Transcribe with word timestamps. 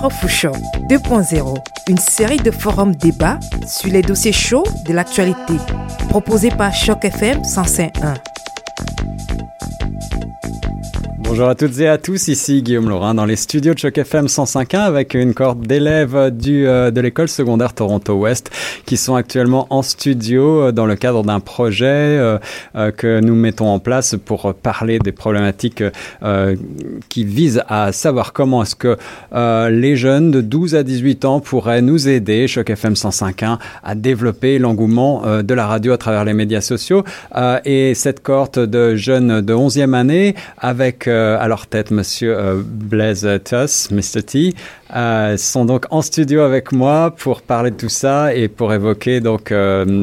Carrefour 0.00 0.30
Show 0.30 0.52
2.0, 0.88 1.58
une 1.90 1.98
série 1.98 2.38
de 2.38 2.50
forums 2.50 2.94
débats 2.94 3.38
sur 3.66 3.92
les 3.92 4.00
dossiers 4.00 4.32
chauds 4.32 4.64
de 4.86 4.94
l'actualité, 4.94 5.54
proposé 6.08 6.48
par 6.48 6.72
Choc 6.72 7.04
FM 7.04 7.42
105.1. 7.42 8.29
Bonjour 11.30 11.48
à 11.48 11.54
toutes 11.54 11.78
et 11.78 11.86
à 11.86 11.96
tous, 11.96 12.26
ici 12.26 12.60
Guillaume 12.60 12.88
Laurin 12.88 13.14
dans 13.14 13.24
les 13.24 13.36
studios 13.36 13.72
de 13.72 13.78
Choc 13.78 13.96
FM 13.96 14.26
105.1 14.26 14.78
avec 14.80 15.14
une 15.14 15.32
corde 15.32 15.64
d'élèves 15.64 16.32
du, 16.32 16.66
euh, 16.66 16.90
de 16.90 17.00
l'école 17.00 17.28
secondaire 17.28 17.72
Toronto 17.72 18.14
Ouest 18.14 18.50
qui 18.84 18.96
sont 18.96 19.14
actuellement 19.14 19.68
en 19.70 19.82
studio 19.82 20.60
euh, 20.62 20.72
dans 20.72 20.86
le 20.86 20.96
cadre 20.96 21.22
d'un 21.22 21.38
projet 21.38 21.86
euh, 21.86 22.38
que 22.90 23.20
nous 23.20 23.36
mettons 23.36 23.68
en 23.68 23.78
place 23.78 24.16
pour 24.24 24.52
parler 24.54 24.98
des 24.98 25.12
problématiques 25.12 25.84
qui 27.08 27.24
visent 27.24 27.62
à 27.68 27.92
savoir 27.92 28.32
comment 28.32 28.64
est-ce 28.64 28.74
que 28.74 28.96
les 29.70 29.94
jeunes 29.94 30.32
de 30.32 30.40
12 30.40 30.74
à 30.74 30.82
18 30.82 31.24
ans 31.24 31.38
pourraient 31.38 31.82
nous 31.82 32.08
aider, 32.08 32.48
Choc 32.48 32.70
FM 32.70 32.94
105.1, 32.94 33.58
à 33.84 33.94
développer 33.94 34.58
l'engouement 34.58 35.42
de 35.42 35.54
la 35.54 35.66
radio 35.66 35.92
à 35.92 35.98
travers 35.98 36.24
les 36.24 36.34
médias 36.34 36.60
sociaux. 36.60 37.04
et 37.64 37.94
cette 37.94 38.20
cohorte 38.20 38.58
de 38.58 38.96
jeunes 38.96 39.40
de 39.40 39.54
11e 39.54 39.94
année 39.94 40.34
avec 40.58 41.08
à 41.20 41.48
leur 41.48 41.66
tête 41.66 41.90
Monsieur 41.90 42.36
euh, 42.36 42.62
Blaise 42.64 43.28
Tuss, 43.44 43.90
Mr. 43.90 44.22
T, 44.22 44.54
euh, 44.94 45.36
sont 45.36 45.64
donc 45.64 45.86
en 45.90 46.02
studio 46.02 46.40
avec 46.40 46.72
moi 46.72 47.14
pour 47.16 47.42
parler 47.42 47.70
de 47.70 47.76
tout 47.76 47.88
ça 47.88 48.34
et 48.34 48.48
pour 48.48 48.72
évoquer 48.72 49.20
donc 49.20 49.54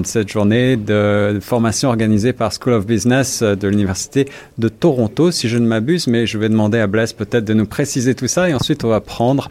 cette 0.03 0.29
journée 0.29 0.77
de 0.77 1.39
formation 1.41 1.89
organisée 1.89 2.33
par 2.33 2.51
School 2.51 2.73
of 2.73 2.85
Business 2.85 3.43
de 3.43 3.67
l'Université 3.67 4.27
de 4.57 4.69
Toronto, 4.69 5.31
si 5.31 5.49
je 5.49 5.57
ne 5.57 5.67
m'abuse, 5.67 6.07
mais 6.07 6.25
je 6.25 6.37
vais 6.37 6.49
demander 6.49 6.79
à 6.79 6.87
Blaise 6.87 7.13
peut-être 7.13 7.45
de 7.45 7.53
nous 7.53 7.65
préciser 7.65 8.15
tout 8.15 8.27
ça 8.27 8.49
et 8.49 8.53
ensuite 8.53 8.83
on 8.83 8.89
va 8.89 9.01
prendre 9.01 9.49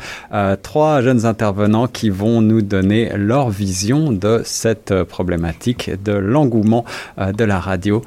trois 0.63 1.03
jeunes 1.03 1.27
intervenants 1.27 1.87
qui 1.87 2.11
vont 2.11 2.41
nous 2.41 2.63
donner 2.63 3.11
leur 3.15 3.51
vision 3.51 4.13
de 4.13 4.43
cette 4.45 5.03
problématique 5.05 5.91
de 6.03 6.13
l'engouement 6.13 6.85
de 7.19 7.45
la 7.45 7.61
radio. 7.61 8.03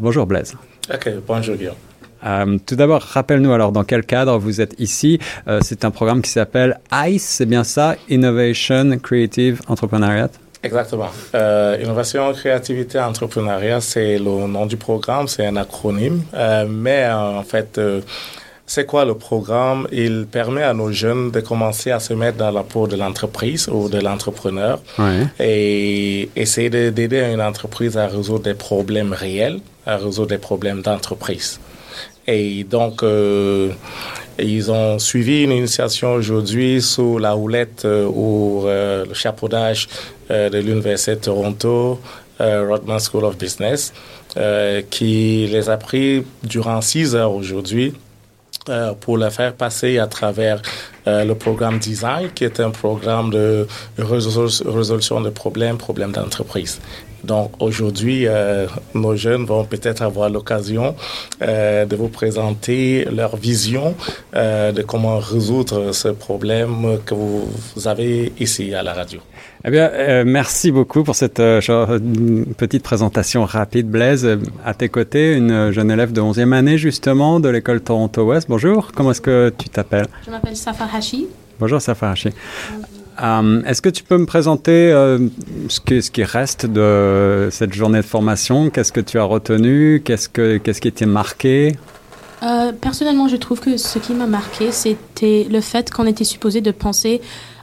bonjour 0.00 0.26
Blaise. 0.26 0.54
Ok, 0.92 1.10
bonjour 1.26 1.56
Guillaume. 1.56 1.91
Euh, 2.24 2.58
tout 2.66 2.76
d'abord, 2.76 3.02
rappelle-nous 3.02 3.52
alors 3.52 3.72
dans 3.72 3.84
quel 3.84 4.04
cadre 4.04 4.38
vous 4.38 4.60
êtes 4.60 4.74
ici. 4.78 5.18
Euh, 5.48 5.60
c'est 5.62 5.84
un 5.84 5.90
programme 5.90 6.22
qui 6.22 6.30
s'appelle 6.30 6.78
ICE, 6.92 7.22
c'est 7.22 7.46
bien 7.46 7.64
ça, 7.64 7.96
Innovation, 8.08 8.98
Creative, 9.02 9.60
Entrepreneuriat? 9.68 10.30
Exactement. 10.64 11.08
Euh, 11.34 11.76
innovation, 11.82 12.32
créativité, 12.32 12.98
entrepreneuriat, 13.00 13.80
c'est 13.80 14.18
le 14.18 14.46
nom 14.46 14.66
du 14.66 14.76
programme, 14.76 15.26
c'est 15.26 15.44
un 15.46 15.56
acronyme. 15.56 16.22
Mais 16.68 17.10
en 17.10 17.42
fait, 17.42 17.80
c'est 18.64 18.86
quoi 18.86 19.04
le 19.04 19.14
programme? 19.14 19.88
Il 19.90 20.26
permet 20.30 20.62
à 20.62 20.72
nos 20.72 20.92
jeunes 20.92 21.32
de 21.32 21.40
commencer 21.40 21.90
à 21.90 21.98
se 21.98 22.14
mettre 22.14 22.38
dans 22.38 22.52
la 22.52 22.62
peau 22.62 22.86
de 22.86 22.94
l'entreprise 22.94 23.66
ou 23.68 23.88
de 23.88 23.98
l'entrepreneur 23.98 24.80
Ouais. 25.00 25.26
et 25.40 26.30
essayer 26.36 26.70
de- 26.70 26.90
d'aider 26.90 27.20
une 27.34 27.42
entreprise 27.42 27.96
à 27.98 28.06
résoudre 28.06 28.44
des 28.44 28.54
problèmes 28.54 29.12
réels, 29.12 29.58
à 29.84 29.96
résoudre 29.96 30.28
des 30.28 30.38
problèmes 30.38 30.80
d'entreprise. 30.80 31.58
Et 32.26 32.64
donc, 32.64 33.02
euh, 33.02 33.72
ils 34.38 34.70
ont 34.70 34.98
suivi 34.98 35.42
une 35.42 35.52
initiation 35.52 36.14
aujourd'hui 36.14 36.80
sous 36.80 37.18
la 37.18 37.36
houlette 37.36 37.84
euh, 37.84 38.06
ou 38.06 38.64
euh, 38.66 39.04
le 39.06 39.14
chapeaudage 39.14 39.88
euh, 40.30 40.48
de 40.48 40.58
l'Université 40.58 41.16
de 41.16 41.20
Toronto, 41.20 42.00
euh, 42.40 42.66
Rodman 42.68 42.98
School 42.98 43.24
of 43.24 43.36
Business, 43.36 43.92
euh, 44.36 44.82
qui 44.88 45.46
les 45.50 45.68
a 45.68 45.76
pris 45.76 46.24
durant 46.42 46.80
six 46.80 47.14
heures 47.14 47.32
aujourd'hui 47.32 47.92
euh, 48.68 48.92
pour 48.94 49.18
le 49.18 49.28
faire 49.30 49.54
passer 49.54 49.98
à 49.98 50.06
travers 50.06 50.62
euh, 51.06 51.24
le 51.24 51.34
programme 51.34 51.78
Design, 51.78 52.28
qui 52.34 52.44
est 52.44 52.60
un 52.60 52.70
programme 52.70 53.30
de 53.30 53.66
résol- 53.98 54.62
résolution 54.68 55.20
de 55.20 55.30
problèmes, 55.30 55.76
problèmes 55.76 56.12
d'entreprise. 56.12 56.80
Donc 57.24 57.52
aujourd'hui, 57.62 58.26
euh, 58.26 58.66
nos 58.94 59.14
jeunes 59.14 59.44
vont 59.44 59.64
peut-être 59.64 60.02
avoir 60.02 60.28
l'occasion 60.28 60.96
euh, 61.40 61.84
de 61.86 61.94
vous 61.94 62.08
présenter 62.08 63.04
leur 63.14 63.36
vision 63.36 63.94
euh, 64.34 64.72
de 64.72 64.82
comment 64.82 65.18
résoudre 65.20 65.92
ce 65.92 66.08
problème 66.08 66.98
que 67.06 67.14
vous, 67.14 67.48
avez 67.86 68.32
ici 68.40 68.74
à 68.74 68.82
la 68.82 68.92
radio. 68.92 69.20
Eh 69.64 69.70
bien, 69.70 69.88
euh, 69.92 70.24
merci 70.26 70.72
beaucoup 70.72 71.04
pour 71.04 71.14
cette 71.14 71.38
euh, 71.38 71.60
petite 72.56 72.82
présentation 72.82 73.44
rapide, 73.44 73.88
Blaise. 73.88 74.28
À 74.64 74.74
tes 74.74 74.88
côtés, 74.88 75.34
une 75.34 75.70
jeune 75.70 75.92
élève 75.92 76.12
de 76.12 76.20
11e 76.20 76.52
année, 76.52 76.76
justement, 76.76 77.38
de 77.38 77.48
l'école 77.48 77.80
Toronto 77.82 78.24
Ouest. 78.24 78.48
Bonjour, 78.48 78.90
comment 78.92 79.12
est-ce 79.12 79.20
que 79.20 79.52
tu 79.56 79.68
t'appelles? 79.68 80.08
Je 80.26 80.30
m'appelle 80.32 80.56
Safa 80.56 80.86
Bonjour, 81.58 81.80
Safa 81.80 82.10
Hachi. 82.10 82.30
Euh, 83.22 83.62
est-ce 83.64 83.80
que 83.82 83.88
tu 83.88 84.02
peux 84.02 84.16
me 84.18 84.26
présenter 84.26 84.90
euh, 84.92 85.18
ce, 85.68 85.80
qui, 85.80 86.02
ce 86.02 86.10
qui 86.10 86.24
reste 86.24 86.66
de 86.66 87.48
cette 87.50 87.72
journée 87.72 87.98
de 87.98 88.04
formation? 88.06 88.70
Qu'est-ce 88.70 88.92
que 88.92 89.00
tu 89.00 89.18
as 89.18 89.24
retenu? 89.24 90.02
Qu'est-ce, 90.04 90.28
que, 90.28 90.56
qu'est-ce 90.58 90.80
qui 90.80 90.88
était 90.88 91.06
marqué? 91.06 91.76
Euh, 92.42 92.72
personnellement, 92.72 93.28
je 93.28 93.36
trouve 93.36 93.60
que 93.60 93.76
ce 93.76 93.98
qui 93.98 94.14
m'a 94.14 94.26
marqué, 94.26 94.72
c'était 94.72 95.46
le 95.50 95.60
fait 95.60 95.90
qu'on 95.90 96.06
était 96.06 96.24
supposé 96.24 96.60
de 96.60 96.70
penser 96.72 97.20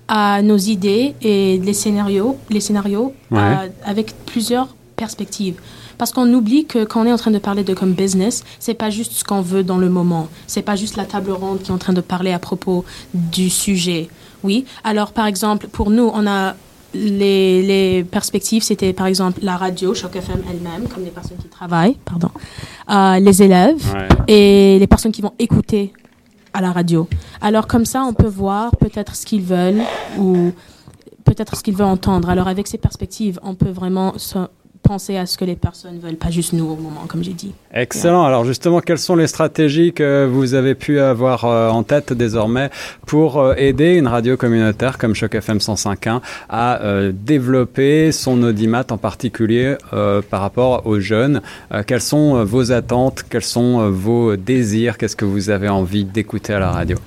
à 0.07 0.41
nos 0.41 0.57
idées 0.57 1.13
et 1.22 1.59
les 1.63 1.73
scénarios, 1.73 2.38
les 2.50 2.61
scénarios 2.61 3.13
Ouais. 3.31 3.40
euh, 3.40 3.67
avec 3.85 4.13
plusieurs 4.25 4.69
perspectives. 4.96 5.56
Parce 5.99 6.11
qu'on 6.11 6.33
oublie 6.33 6.65
que 6.65 6.83
quand 6.85 7.01
on 7.03 7.05
est 7.05 7.11
en 7.11 7.17
train 7.17 7.29
de 7.29 7.37
parler 7.37 7.63
de 7.63 7.75
comme 7.75 7.91
business, 7.93 8.43
c'est 8.59 8.73
pas 8.73 8.89
juste 8.89 9.11
ce 9.11 9.23
qu'on 9.23 9.41
veut 9.41 9.63
dans 9.63 9.77
le 9.77 9.89
moment. 9.89 10.27
C'est 10.47 10.63
pas 10.63 10.75
juste 10.75 10.95
la 10.97 11.05
table 11.05 11.31
ronde 11.31 11.61
qui 11.61 11.69
est 11.69 11.73
en 11.73 11.77
train 11.77 11.93
de 11.93 12.01
parler 12.01 12.31
à 12.31 12.39
propos 12.39 12.85
du 13.13 13.49
sujet. 13.51 14.07
Oui. 14.43 14.65
Alors, 14.83 15.11
par 15.11 15.27
exemple, 15.27 15.67
pour 15.67 15.91
nous, 15.91 16.09
on 16.13 16.25
a 16.25 16.55
les, 16.93 17.61
les 17.61 18.03
perspectives, 18.03 18.63
c'était 18.63 18.93
par 18.93 19.05
exemple 19.05 19.39
la 19.43 19.57
radio, 19.57 19.93
Choc 19.93 20.15
FM 20.15 20.41
elle-même, 20.49 20.87
comme 20.87 21.03
les 21.03 21.11
personnes 21.11 21.37
qui 21.37 21.47
travaillent, 21.49 21.97
pardon, 22.03 22.31
euh, 22.89 23.19
les 23.19 23.43
élèves 23.43 23.93
et 24.27 24.79
les 24.79 24.87
personnes 24.87 25.11
qui 25.11 25.21
vont 25.21 25.33
écouter 25.37 25.93
à 26.53 26.61
la 26.61 26.71
radio. 26.71 27.07
Alors 27.41 27.67
comme 27.67 27.85
ça, 27.85 28.03
on 28.05 28.13
peut 28.13 28.25
voir 28.27 28.71
peut-être 28.77 29.16
ce 29.16 29.25
qu'ils 29.27 29.43
veulent 29.43 29.83
ou 30.17 30.51
peut-être 31.25 31.55
ce 31.55 31.61
qu'ils 31.61 31.75
veulent 31.75 31.85
entendre. 31.87 32.29
Alors 32.29 32.47
avec 32.47 32.66
ces 32.67 32.79
perspectives, 32.79 33.39
on 33.43 33.53
peut 33.53 33.69
vraiment 33.69 34.13
se- 34.17 34.47
penser 34.81 35.17
à 35.17 35.25
ce 35.25 35.38
que 35.38 35.45
les 35.45 35.56
personnes 35.56 36.00
veulent, 36.00 36.16
pas 36.16 36.31
juste 36.31 36.53
nous 36.53 36.66
au 36.66 36.75
moment, 36.75 37.03
comme 37.07 37.23
j'ai 37.23 37.34
dit. 37.34 37.51
Excellent. 37.73 38.23
Alors 38.23 38.44
justement, 38.45 38.79
quelles 38.79 38.97
sont 38.97 39.16
les 39.16 39.28
stratégies 39.28 39.94
que 39.94 40.25
vous 40.31 40.53
avez 40.56 40.73
pu 40.75 41.00
avoir 41.00 41.45
euh, 41.45 41.69
en 41.69 41.84
tête 41.84 42.12
désormais 42.13 42.69
pour 43.06 43.40
euh, 43.40 43.53
aider 43.57 43.95
une 43.95 44.07
radio 44.07 44.35
communautaire 44.38 44.97
comme 44.97 45.13
Choc 45.16 45.35
FM 45.35 45.57
105.1 45.59 46.22
à 46.50 46.81
euh, 46.81 47.12
développer 47.13 48.12
son 48.12 48.41
audimat 48.44 48.85
en 48.90 48.97
particulier 48.97 49.75
euh, 49.94 50.22
par 50.28 50.41
rapport 50.41 50.85
aux 50.85 51.00
jeunes? 51.00 51.41
Euh, 51.72 51.84
Quelles 51.85 52.01
sont 52.01 52.44
vos 52.44 52.72
attentes? 52.72 53.23
Quels 53.29 53.44
sont 53.44 53.90
vos 53.91 54.35
désirs? 54.35 54.97
Qu'est-ce 54.97 55.16
que 55.16 55.25
vous 55.25 55.50
avez 55.50 55.69
envie 55.69 56.03
d'écouter 56.06 56.53
à 56.53 56.59
la 56.59 56.72
radio? 56.72 56.97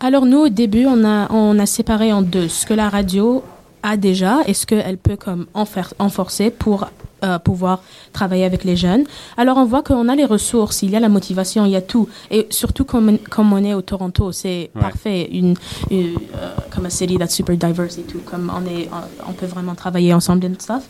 Alors 0.00 0.26
nous, 0.26 0.38
au 0.46 0.48
début, 0.48 0.84
on 0.86 1.04
a, 1.04 1.30
on 1.32 1.58
a 1.58 1.66
séparé 1.66 2.12
en 2.12 2.22
deux 2.22 2.48
ce 2.48 2.66
que 2.66 2.74
la 2.74 2.88
radio 2.88 3.42
a 3.84 3.96
déjà 3.96 4.38
et 4.46 4.54
ce 4.54 4.66
qu'elle 4.66 4.96
peut 4.98 5.16
comme 5.16 5.46
enfer- 5.54 5.92
renforcer 5.98 6.50
pour 6.50 6.88
euh, 7.24 7.38
pouvoir 7.38 7.82
travailler 8.12 8.44
avec 8.44 8.64
les 8.64 8.76
jeunes. 8.76 9.04
Alors 9.36 9.56
on 9.58 9.64
voit 9.64 9.82
qu'on 9.82 10.08
a 10.08 10.14
les 10.16 10.24
ressources, 10.24 10.82
il 10.82 10.90
y 10.90 10.96
a 10.96 11.00
la 11.00 11.08
motivation, 11.08 11.64
il 11.64 11.72
y 11.72 11.76
a 11.76 11.82
tout. 11.82 12.08
Et 12.30 12.46
surtout 12.50 12.84
comme, 12.84 13.18
comme 13.18 13.52
on 13.52 13.62
est 13.64 13.74
au 13.74 13.82
Toronto, 13.82 14.32
c'est 14.32 14.70
Ouais. 14.74 14.80
parfait, 14.80 15.28
une, 15.32 15.54
une, 15.90 16.14
euh, 16.36 16.50
comme 16.70 16.86
un 16.86 16.90
city 16.90 17.16
that's 17.18 17.34
super 17.34 17.56
diverse 17.56 17.98
et 17.98 18.02
tout, 18.02 18.20
comme 18.24 18.50
on, 18.54 18.64
est, 18.70 18.88
on, 19.28 19.32
peut 19.32 19.46
vraiment 19.46 19.74
travailler 19.74 20.12
ensemble 20.14 20.44
et 20.46 20.52
stuff. 20.58 20.82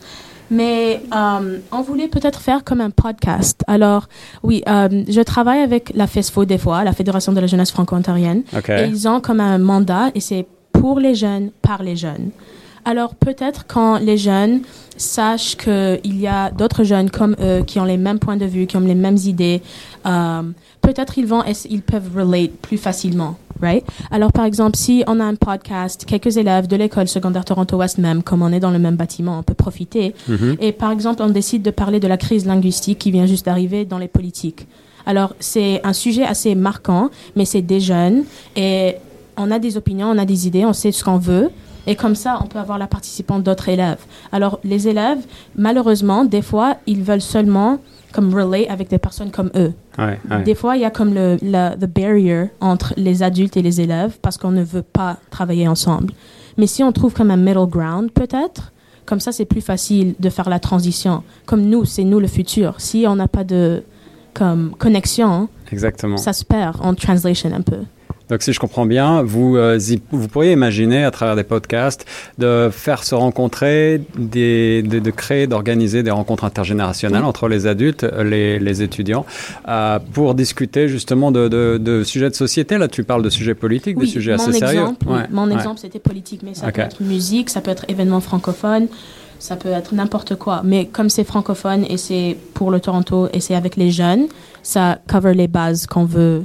Mais 0.50 1.02
euh, 1.14 1.58
on 1.70 1.80
voulait 1.82 2.08
peut-être 2.08 2.40
faire 2.40 2.62
comme 2.64 2.80
un 2.80 2.90
podcast. 2.90 3.62
Alors, 3.66 4.08
oui, 4.42 4.62
euh, 4.68 5.04
je 5.08 5.20
travaille 5.22 5.60
avec 5.60 5.92
la 5.94 6.06
FESFO 6.06 6.44
des 6.44 6.58
fois, 6.58 6.84
la 6.84 6.92
Fédération 6.92 7.32
de 7.32 7.40
la 7.40 7.46
jeunesse 7.46 7.70
franco-ontarienne. 7.70 8.42
Ok. 8.56 8.68
Et 8.68 8.86
ils 8.86 9.08
ont 9.08 9.20
comme 9.20 9.40
un 9.40 9.58
mandat 9.58 10.10
et 10.14 10.20
c'est 10.20 10.46
pour 10.72 11.00
les 11.00 11.14
jeunes, 11.14 11.50
par 11.62 11.82
les 11.82 11.96
jeunes. 11.96 12.30
Alors 12.84 13.14
peut-être 13.14 13.66
quand 13.66 13.98
les 13.98 14.16
jeunes 14.16 14.62
sachent 14.96 15.56
qu'il 15.56 16.20
y 16.20 16.26
a 16.26 16.50
d'autres 16.50 16.84
jeunes 16.84 17.10
comme 17.10 17.36
eux 17.40 17.62
qui 17.66 17.78
ont 17.78 17.84
les 17.84 17.96
mêmes 17.96 18.18
points 18.18 18.36
de 18.36 18.44
vue, 18.44 18.66
qui 18.66 18.76
ont 18.76 18.80
les 18.80 18.94
mêmes 18.94 19.16
idées, 19.16 19.62
euh, 20.06 20.42
peut-être 20.80 21.18
ils 21.18 21.26
vont, 21.26 21.42
ils 21.70 21.82
peuvent 21.82 22.10
relate 22.14 22.50
plus 22.60 22.78
facilement, 22.78 23.36
right? 23.60 23.84
Alors 24.10 24.32
par 24.32 24.44
exemple, 24.44 24.76
si 24.76 25.04
on 25.06 25.20
a 25.20 25.24
un 25.24 25.36
podcast, 25.36 26.04
quelques 26.06 26.36
élèves 26.36 26.66
de 26.66 26.76
l'école 26.76 27.08
secondaire 27.08 27.44
Toronto 27.44 27.76
West 27.76 27.98
même, 27.98 28.22
comme 28.22 28.42
on 28.42 28.52
est 28.52 28.60
dans 28.60 28.70
le 28.70 28.78
même 28.78 28.96
bâtiment, 28.96 29.38
on 29.38 29.42
peut 29.42 29.54
profiter. 29.54 30.14
Mhm. 30.28 30.56
Et 30.60 30.72
par 30.72 30.90
exemple, 30.90 31.22
on 31.22 31.30
décide 31.30 31.62
de 31.62 31.70
parler 31.70 32.00
de 32.00 32.08
la 32.08 32.16
crise 32.16 32.46
linguistique 32.46 32.98
qui 32.98 33.10
vient 33.10 33.26
juste 33.26 33.46
d'arriver 33.46 33.84
dans 33.84 33.98
les 33.98 34.08
politiques. 34.08 34.66
Alors, 35.06 35.34
c'est 35.40 35.80
un 35.84 35.92
sujet 35.92 36.24
assez 36.24 36.54
marquant, 36.54 37.10
mais 37.34 37.44
c'est 37.44 37.62
des 37.62 37.80
jeunes 37.80 38.24
et 38.54 38.96
on 39.36 39.50
a 39.50 39.58
des 39.58 39.76
opinions, 39.76 40.08
on 40.08 40.18
a 40.18 40.24
des 40.24 40.46
idées, 40.46 40.64
on 40.64 40.72
sait 40.72 40.92
ce 40.92 41.02
qu'on 41.02 41.18
veut. 41.18 41.50
Et 41.86 41.96
comme 41.96 42.14
ça, 42.14 42.38
on 42.42 42.46
peut 42.46 42.58
avoir 42.58 42.78
la 42.78 42.86
participation 42.86 43.40
d'autres 43.40 43.68
élèves. 43.68 43.98
Alors, 44.30 44.58
les 44.64 44.88
élèves, 44.88 45.18
malheureusement, 45.56 46.24
des 46.24 46.42
fois, 46.42 46.76
ils 46.86 47.02
veulent 47.02 47.20
seulement 47.20 47.78
comme 48.12 48.34
relate 48.34 48.68
avec 48.70 48.88
des 48.88 48.98
personnes 48.98 49.30
comme 49.30 49.50
eux. 49.56 49.72
Ouais, 49.98 50.20
ouais. 50.30 50.42
Des 50.44 50.54
fois, 50.54 50.76
il 50.76 50.82
y 50.82 50.84
a 50.84 50.90
comme 50.90 51.14
le 51.14 51.38
la, 51.42 51.74
the 51.76 51.86
barrier 51.86 52.50
entre 52.60 52.92
les 52.96 53.22
adultes 53.22 53.56
et 53.56 53.62
les 53.62 53.80
élèves 53.80 54.18
parce 54.20 54.36
qu'on 54.36 54.50
ne 54.50 54.62
veut 54.62 54.82
pas 54.82 55.16
travailler 55.30 55.66
ensemble. 55.66 56.12
Mais 56.58 56.66
si 56.66 56.84
on 56.84 56.92
trouve 56.92 57.14
comme 57.14 57.30
un 57.30 57.36
middle 57.38 57.66
ground, 57.66 58.10
peut-être, 58.12 58.72
comme 59.06 59.20
ça, 59.20 59.32
c'est 59.32 59.46
plus 59.46 59.62
facile 59.62 60.14
de 60.20 60.28
faire 60.28 60.50
la 60.50 60.60
transition. 60.60 61.22
Comme 61.46 61.62
nous, 61.62 61.84
c'est 61.86 62.04
nous 62.04 62.20
le 62.20 62.26
futur. 62.28 62.74
Si 62.78 63.04
on 63.08 63.16
n'a 63.16 63.28
pas 63.28 63.44
de 63.44 63.82
comme 64.34 64.74
connexion, 64.78 65.48
Exactement. 65.70 66.16
ça 66.16 66.32
se 66.32 66.44
perd 66.44 66.76
en 66.82 66.94
translation 66.94 67.50
un 67.52 67.60
peu. 67.60 67.80
Donc, 68.30 68.42
si 68.42 68.52
je 68.52 68.60
comprends 68.60 68.86
bien, 68.86 69.22
vous, 69.22 69.56
euh, 69.56 69.78
vous 70.10 70.28
pourriez 70.28 70.52
imaginer, 70.52 71.04
à 71.04 71.10
travers 71.10 71.36
des 71.36 71.42
podcasts, 71.44 72.06
de 72.38 72.70
faire 72.72 73.04
se 73.04 73.14
rencontrer, 73.14 74.00
des, 74.16 74.82
de, 74.82 74.98
de 75.00 75.10
créer, 75.10 75.46
d'organiser 75.46 76.02
des 76.02 76.10
rencontres 76.10 76.44
intergénérationnelles 76.44 77.24
entre 77.24 77.48
les 77.48 77.66
adultes, 77.66 78.04
les, 78.24 78.58
les 78.58 78.82
étudiants, 78.82 79.26
euh, 79.68 79.98
pour 80.12 80.34
discuter 80.34 80.88
justement 80.88 81.30
de, 81.30 81.48
de, 81.48 81.78
de 81.78 82.04
sujets 82.04 82.30
de 82.30 82.34
société. 82.34 82.78
Là, 82.78 82.88
tu 82.88 83.04
parles 83.04 83.22
de 83.22 83.30
sujets 83.30 83.54
politiques, 83.54 83.98
Oui, 83.98 84.06
de 84.06 84.10
sujets 84.10 84.32
assez 84.32 84.52
sérieux. 84.52 84.84
oui, 85.06 85.12
Ouais, 85.14 85.22
mon 85.30 85.46
ouais. 85.48 85.54
exemple, 85.54 85.78
c'était 85.80 85.98
politique, 85.98 86.40
mais 86.44 86.54
ça 86.54 86.70
peut 86.72 86.80
être 86.80 87.02
musique, 87.02 87.50
ça 87.50 87.60
peut 87.60 87.70
être 87.70 87.84
événement 87.88 88.20
francophone, 88.20 88.86
ça 89.38 89.56
peut 89.56 89.70
être 89.70 89.92
n'importe 89.94 90.36
quoi. 90.36 90.62
Mais 90.64 90.86
comme 90.86 91.10
c'est 91.10 91.24
francophone 91.24 91.84
et 91.88 91.96
c'est 91.96 92.36
pour 92.54 92.70
le 92.70 92.80
Toronto 92.80 93.28
et 93.32 93.40
c'est 93.40 93.54
avec 93.54 93.76
les 93.76 93.90
jeunes, 93.90 94.26
ça 94.62 94.98
cover 95.10 95.34
les 95.34 95.48
bases 95.48 95.86
qu'on 95.86 96.04
veut 96.04 96.44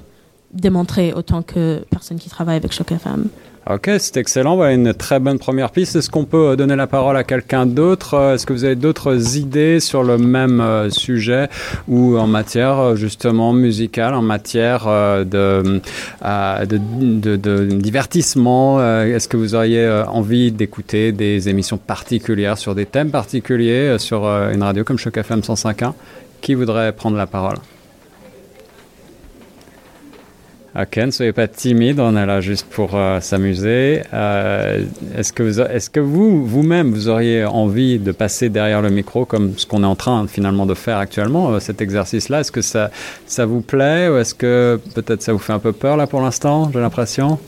démontrer 0.54 1.14
autant 1.14 1.42
que 1.42 1.84
personne 1.90 2.18
qui 2.18 2.30
travaille 2.30 2.58
avec 2.58 2.72
Choc 2.72 2.92
FM. 2.92 3.30
Ok, 3.70 3.90
c'est 4.00 4.16
excellent. 4.16 4.56
Voilà 4.56 4.74
une 4.74 4.94
très 4.94 5.20
bonne 5.20 5.40
première 5.40 5.72
piste. 5.72 5.98
Est-ce 5.98 6.10
qu'on 6.10 6.24
peut 6.24 6.52
euh, 6.52 6.56
donner 6.56 6.78
la 6.78 6.88
parole 6.88 7.18
à 7.18 7.26
quelqu'un 7.26 7.66
d'autre? 7.66 8.14
Euh, 8.14 8.36
Est-ce 8.36 8.46
que 8.46 8.54
vous 8.54 8.64
avez 8.64 8.78
d'autres 8.78 9.36
idées 9.36 9.82
sur 9.82 10.04
le 10.04 10.18
même 10.18 10.62
euh, 10.62 10.90
sujet 10.90 11.50
ou 11.90 12.18
en 12.18 12.28
matière 12.28 12.96
justement 12.96 13.52
musicale, 13.52 14.14
en 14.14 14.22
matière 14.22 14.86
de, 15.26 15.82
divertissement? 17.82 18.82
Est-ce 19.04 19.28
que 19.28 19.36
vous 19.36 19.54
auriez 19.54 19.86
envie 20.08 20.54
d'écouter 20.54 21.12
des 21.12 21.50
émissions 21.50 21.78
particulières 21.78 22.58
sur 22.58 22.74
des 22.74 22.86
thèmes 22.86 23.12
particuliers 23.12 23.98
sur 24.00 24.26
une 24.26 24.64
radio 24.64 24.86
comme 24.86 24.98
Choc 24.98 25.18
FM 25.18 25.42
105.1 25.42 25.92
Qui 26.40 26.54
voudrait 26.54 26.94
prendre 26.94 27.18
la 27.18 27.28
parole? 27.28 27.58
Ok, 30.80 30.98
ne 30.98 31.10
soyez 31.10 31.34
pas 31.34 31.48
timide, 31.48 32.00
on 32.00 32.16
est 32.16 32.26
là 32.28 32.40
juste 32.40 32.68
pour 32.70 32.92
euh, 32.94 33.20
s'amuser. 33.20 34.04
Euh, 34.14 34.86
est-ce 35.18 35.90
que 35.90 36.00
vous, 36.00 36.46
vous-même, 36.46 36.92
vous 36.92 37.10
auriez 37.10 37.46
envie 37.46 37.98
de 37.98 38.12
passer 38.12 38.50
derrière 38.50 38.84
le 38.84 38.92
micro 38.92 39.26
comme 39.26 39.58
ce 39.58 39.66
qu'on 39.66 39.82
est 39.82 39.88
en 39.88 39.96
train 39.96 40.28
finalement 40.28 40.68
de 40.68 40.76
faire 40.76 41.00
actuellement, 41.00 41.50
euh, 41.50 41.60
cet 41.60 41.82
exercice-là? 41.82 42.42
Est-ce 42.42 42.52
que 42.52 42.62
ça, 42.62 42.92
vous 43.48 43.62
plaît 43.62 44.08
ou 44.08 44.18
est-ce 44.18 44.36
que 44.36 44.80
peut-être 44.94 45.24
ça 45.24 45.34
vous 45.34 45.40
fait 45.40 45.54
un 45.54 45.58
peu 45.58 45.72
peur 45.72 45.98
là 45.98 46.06
pour 46.06 46.22
l'instant 46.22 46.70
J'ai 46.72 46.80
l'impression? 46.80 47.40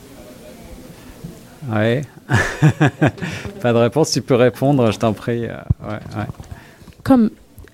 Oui. 1.71 2.01
pas 3.61 3.73
de 3.73 3.77
réponse, 3.77 4.09
tu 4.09 4.23
peux 4.23 4.33
répondre, 4.33 4.91
je 4.91 4.97
t'en 4.97 5.13
prie. 5.13 5.41
Ouais, 5.41 5.99
ouais. 6.17 6.25
Comme 7.03 7.29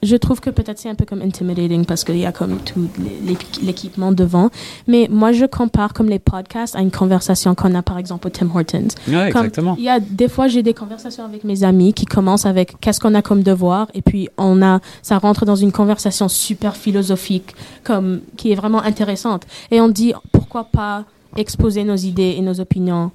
je 0.06 0.16
trouve 0.16 0.40
que 0.40 0.50
peut-être 0.50 0.80
c'est 0.80 0.90
un 0.90 0.96
peu 0.96 1.06
comme 1.06 1.22
intimidating 1.22 1.86
parce 1.86 2.04
qu'il 2.04 2.18
y 2.18 2.26
a 2.26 2.32
comme 2.32 2.58
tout 2.60 2.88
l'é- 3.26 3.38
l'équipement 3.64 4.12
devant. 4.12 4.50
Mais 4.88 5.08
moi, 5.12 5.32
je 5.32 5.46
compare 5.46 5.94
comme 5.94 6.08
les 6.10 6.20
podcasts 6.20 6.76
à 6.76 6.82
une 6.82 6.92
conversation 6.92 7.56
qu'on 7.56 7.76
a 7.76 7.82
par 7.82 7.98
exemple 7.98 8.28
au 8.28 8.30
Tim 8.30 8.50
Hortons. 8.54 8.88
Ouais, 9.08 9.32
Comme, 9.32 9.46
exactement. 9.46 9.76
Il 9.78 9.84
y 9.84 9.90
a 9.90 10.00
des 10.00 10.28
fois, 10.30 10.48
j'ai 10.48 10.64
des 10.64 10.74
conversations 10.74 11.26
avec 11.26 11.44
mes 11.44 11.64
amis 11.64 11.94
qui 11.94 12.06
commencent 12.06 12.46
avec 12.46 12.80
qu'est-ce 12.80 13.00
qu'on 13.00 13.16
a 13.16 13.22
comme 13.22 13.44
devoir 13.44 13.88
et 13.94 14.02
puis 14.02 14.30
on 14.38 14.62
a, 14.62 14.80
ça 15.02 15.18
rentre 15.18 15.46
dans 15.46 15.56
une 15.56 15.72
conversation 15.72 16.28
super 16.30 16.76
philosophique, 16.78 17.56
comme 17.84 18.22
qui 18.38 18.52
est 18.52 18.56
vraiment 18.56 18.82
intéressante. 18.82 19.44
Et 19.72 19.82
on 19.82 19.90
dit 19.90 20.14
pourquoi 20.32 20.66
pas 20.66 21.04
exposer 21.38 21.84
nos 21.84 21.96
idées 21.98 22.36
et 22.38 22.42
nos 22.42 22.60
opinions 22.60 23.12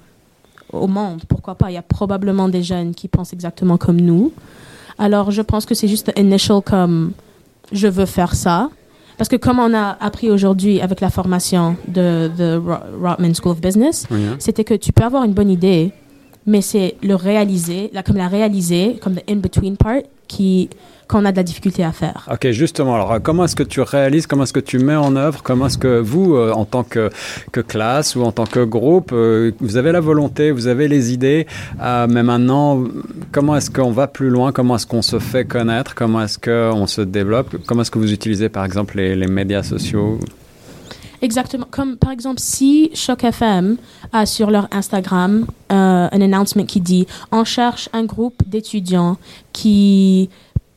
au 0.73 0.87
monde? 0.87 1.21
Pourquoi 1.27 1.55
pas? 1.55 1.69
Il 1.71 1.73
y 1.73 1.77
a 1.77 1.81
probablement 1.81 2.47
des 2.49 2.63
jeunes 2.63 2.93
qui 2.93 3.07
pensent 3.07 3.33
exactement 3.33 3.77
comme 3.77 3.99
nous. 3.99 4.31
Alors, 4.97 5.31
je 5.31 5.41
pense 5.41 5.65
que 5.65 5.75
c'est 5.75 5.87
juste 5.87 6.11
initial 6.17 6.61
comme 6.63 7.11
je 7.71 7.87
veux 7.87 8.05
faire 8.05 8.35
ça. 8.35 8.69
Parce 9.17 9.29
que 9.29 9.35
comme 9.35 9.59
on 9.59 9.73
a 9.75 9.97
appris 9.99 10.31
aujourd'hui 10.31 10.81
avec 10.81 10.99
la 10.99 11.09
formation 11.11 11.75
de 11.87 12.29
the 12.37 12.59
Ro- 12.63 13.07
Rotman 13.09 13.33
School 13.35 13.51
of 13.51 13.61
Business, 13.61 14.05
Oui, 14.09 14.19
hein. 14.25 14.35
c'était 14.39 14.63
que 14.63 14.73
tu 14.73 14.91
peux 14.93 15.03
avoir 15.03 15.23
une 15.25 15.33
bonne 15.33 15.51
idée, 15.51 15.91
mais 16.47 16.61
c'est 16.61 16.95
le 17.03 17.13
réaliser, 17.13 17.91
la, 17.93 18.01
comme 18.01 18.17
la 18.17 18.27
réaliser, 18.27 18.97
comme 19.01 19.15
the 19.15 19.23
in-between 19.29 19.77
part, 19.77 20.01
qui, 20.31 20.69
qu'on 21.07 21.25
a 21.25 21.31
de 21.31 21.37
la 21.37 21.43
difficulté 21.43 21.83
à 21.83 21.91
faire. 21.91 22.27
Ok, 22.31 22.49
justement, 22.51 22.95
alors 22.95 23.11
euh, 23.11 23.19
comment 23.19 23.43
est-ce 23.43 23.55
que 23.55 23.63
tu 23.63 23.81
réalises, 23.81 24.27
comment 24.27 24.43
est-ce 24.43 24.53
que 24.53 24.61
tu 24.61 24.79
mets 24.79 24.95
en 24.95 25.15
œuvre, 25.15 25.43
comment 25.43 25.67
est-ce 25.67 25.77
que 25.77 25.99
vous, 25.99 26.35
euh, 26.35 26.53
en 26.53 26.65
tant 26.65 26.83
que, 26.83 27.09
classe 27.67 28.15
ou 28.15 28.23
en 28.23 28.31
tant 28.31 28.45
que 28.45 28.63
groupe, 28.63 29.11
euh, 29.11 29.51
vous 29.59 29.75
avez 29.75 29.91
la 29.91 29.99
volonté, 29.99 30.51
vous 30.51 30.67
avez 30.67 30.87
les 30.87 31.11
idées, 31.13 31.47
mais 31.79 32.23
maintenant, 32.23 32.83
comment 33.31 33.55
est-ce 33.57 33.69
qu'on 33.69 33.91
va 33.91 34.07
plus 34.07 34.29
loin, 34.29 34.51
comment 34.51 34.75
est-ce 34.75 34.87
qu'on 34.87 35.01
se 35.01 35.19
fait 35.19 35.45
connaître, 35.45 35.95
comment 35.95 36.21
est-ce 36.21 36.39
qu'on 36.39 36.87
se 36.87 37.01
développe, 37.01 37.57
comment 37.67 37.81
est-ce 37.81 37.91
que 37.91 37.99
vous 37.99 38.13
utilisez 38.13 38.49
par 38.49 38.63
exemple 38.63 38.97
les 38.97 39.27
médias 39.27 39.63
sociaux? 39.63 40.17
Exactement. 41.21 41.67
Comme 41.69 41.97
par 41.97 42.11
exemple, 42.11 42.39
si 42.39 42.89
Choc 42.95 43.23
FM 43.23 43.77
a 44.11 44.25
sur 44.25 44.49
leur 44.49 44.67
Instagram 44.71 45.45
euh, 45.71 46.09
un 46.11 46.21
announcement 46.21 46.65
qui 46.65 46.81
dit 46.81 47.05
on 47.31 47.43
cherche 47.43 47.89
un 47.93 48.05
groupe 48.05 48.41
d'étudiants 48.47 49.17
qui 49.53 50.29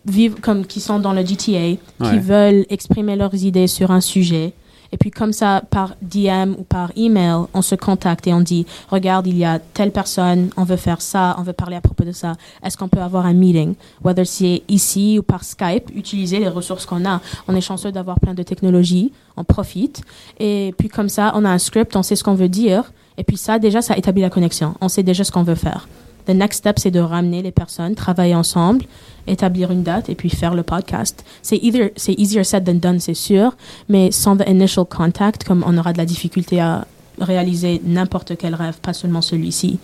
vivent 0.06 0.40
comme 0.40 0.66
qui 0.66 0.80
sont 0.80 0.98
dans 0.98 1.12
le 1.12 1.24
GTA, 1.24 1.76
qui 2.02 2.18
veulent 2.18 2.66
exprimer 2.68 3.16
leurs 3.16 3.34
idées 3.34 3.66
sur 3.66 3.90
un 3.90 4.00
sujet. 4.02 4.52
Et 4.94 4.96
puis 4.96 5.10
comme 5.10 5.32
ça, 5.32 5.60
par 5.70 5.96
DM 6.02 6.52
ou 6.56 6.62
par 6.62 6.92
email, 6.94 7.46
on 7.52 7.62
se 7.62 7.74
contacte 7.74 8.28
et 8.28 8.32
on 8.32 8.40
dit, 8.40 8.64
regarde, 8.88 9.26
il 9.26 9.36
y 9.36 9.44
a 9.44 9.58
telle 9.58 9.90
personne, 9.90 10.50
on 10.56 10.62
veut 10.62 10.76
faire 10.76 11.02
ça, 11.02 11.34
on 11.36 11.42
veut 11.42 11.52
parler 11.52 11.74
à 11.74 11.80
propos 11.80 12.04
de 12.04 12.12
ça. 12.12 12.34
Est-ce 12.62 12.78
qu'on 12.78 12.86
peut 12.86 13.00
avoir 13.00 13.26
un 13.26 13.32
meeting? 13.32 13.74
Whether 14.04 14.24
c'est 14.24 14.62
ici 14.68 15.18
ou 15.18 15.24
par 15.24 15.42
Skype, 15.42 15.90
utiliser 15.96 16.38
les 16.38 16.46
ressources 16.46 16.86
qu'on 16.86 17.04
a. 17.06 17.20
On 17.48 17.56
est 17.56 17.60
chanceux 17.60 17.90
d'avoir 17.90 18.20
plein 18.20 18.34
de 18.34 18.44
technologies, 18.44 19.10
on 19.36 19.42
profite. 19.42 20.00
Et 20.38 20.72
puis 20.78 20.88
comme 20.88 21.08
ça, 21.08 21.32
on 21.34 21.44
a 21.44 21.50
un 21.50 21.58
script, 21.58 21.96
on 21.96 22.04
sait 22.04 22.14
ce 22.14 22.22
qu'on 22.22 22.34
veut 22.34 22.48
dire. 22.48 22.92
Et 23.18 23.24
puis 23.24 23.36
ça, 23.36 23.58
déjà, 23.58 23.82
ça 23.82 23.96
établit 23.96 24.22
la 24.22 24.30
connexion. 24.30 24.76
On 24.80 24.88
sait 24.88 25.02
déjà 25.02 25.24
ce 25.24 25.32
qu'on 25.32 25.42
veut 25.42 25.56
faire. 25.56 25.88
The 26.26 26.30
next 26.30 26.58
step, 26.58 26.78
c'est 26.78 26.90
de 26.90 27.00
ramener 27.00 27.42
les 27.42 27.52
personnes, 27.52 27.94
travailler 27.94 28.34
ensemble, 28.34 28.84
établir 29.26 29.70
une 29.70 29.82
date 29.82 30.08
et 30.08 30.14
puis 30.14 30.30
faire 30.30 30.54
le 30.54 30.62
podcast. 30.62 31.24
C'est 31.42 31.58
easier 31.62 32.44
said 32.44 32.64
than 32.64 32.74
done, 32.74 33.00
c'est 33.00 33.14
sûr, 33.14 33.56
mais 33.88 34.10
sans 34.10 34.36
the 34.36 34.48
initial 34.48 34.84
contact, 34.86 35.44
comme 35.44 35.64
on 35.66 35.76
aura 35.76 35.92
de 35.92 35.98
la 35.98 36.06
difficulté 36.06 36.60
à 36.60 36.86
réaliser 37.20 37.80
n'importe 37.84 38.36
quel 38.36 38.54
rêve, 38.54 38.78
pas 38.80 38.92
seulement 38.92 39.22
celui-ci. 39.22 39.78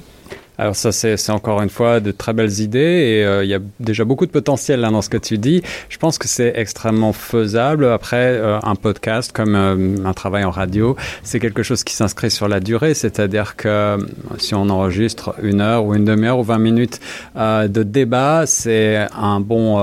Alors 0.60 0.76
ça, 0.76 0.92
c'est 0.92 1.30
encore 1.30 1.62
une 1.62 1.70
fois 1.70 2.00
de 2.00 2.10
très 2.10 2.34
belles 2.34 2.60
idées 2.60 2.78
et 2.80 3.24
euh, 3.24 3.42
il 3.42 3.48
y 3.48 3.54
a 3.54 3.60
déjà 3.80 4.04
beaucoup 4.04 4.26
de 4.26 4.30
potentiel 4.30 4.80
là 4.80 4.90
dans 4.90 5.00
ce 5.00 5.08
que 5.08 5.16
tu 5.16 5.38
dis. 5.38 5.62
Je 5.88 5.96
pense 5.96 6.18
que 6.18 6.28
c'est 6.28 6.52
extrêmement 6.54 7.14
faisable. 7.14 7.86
Après, 7.86 8.34
euh, 8.34 8.58
un 8.62 8.74
podcast 8.74 9.32
comme 9.32 9.54
euh, 9.54 9.96
un 10.04 10.12
travail 10.12 10.44
en 10.44 10.50
radio, 10.50 10.96
c'est 11.22 11.40
quelque 11.40 11.62
chose 11.62 11.82
qui 11.82 11.94
s'inscrit 11.94 12.30
sur 12.30 12.46
la 12.46 12.60
durée, 12.60 12.92
c'est-à-dire 12.92 13.56
que 13.56 13.96
si 14.36 14.54
on 14.54 14.68
enregistre 14.68 15.34
une 15.42 15.62
heure 15.62 15.86
ou 15.86 15.94
une 15.94 16.04
demi-heure 16.04 16.38
ou 16.38 16.42
20 16.42 16.58
minutes 16.58 17.00
de 17.36 17.82
débat, 17.82 18.44
c'est 18.44 19.06
un 19.16 19.40
bon 19.40 19.78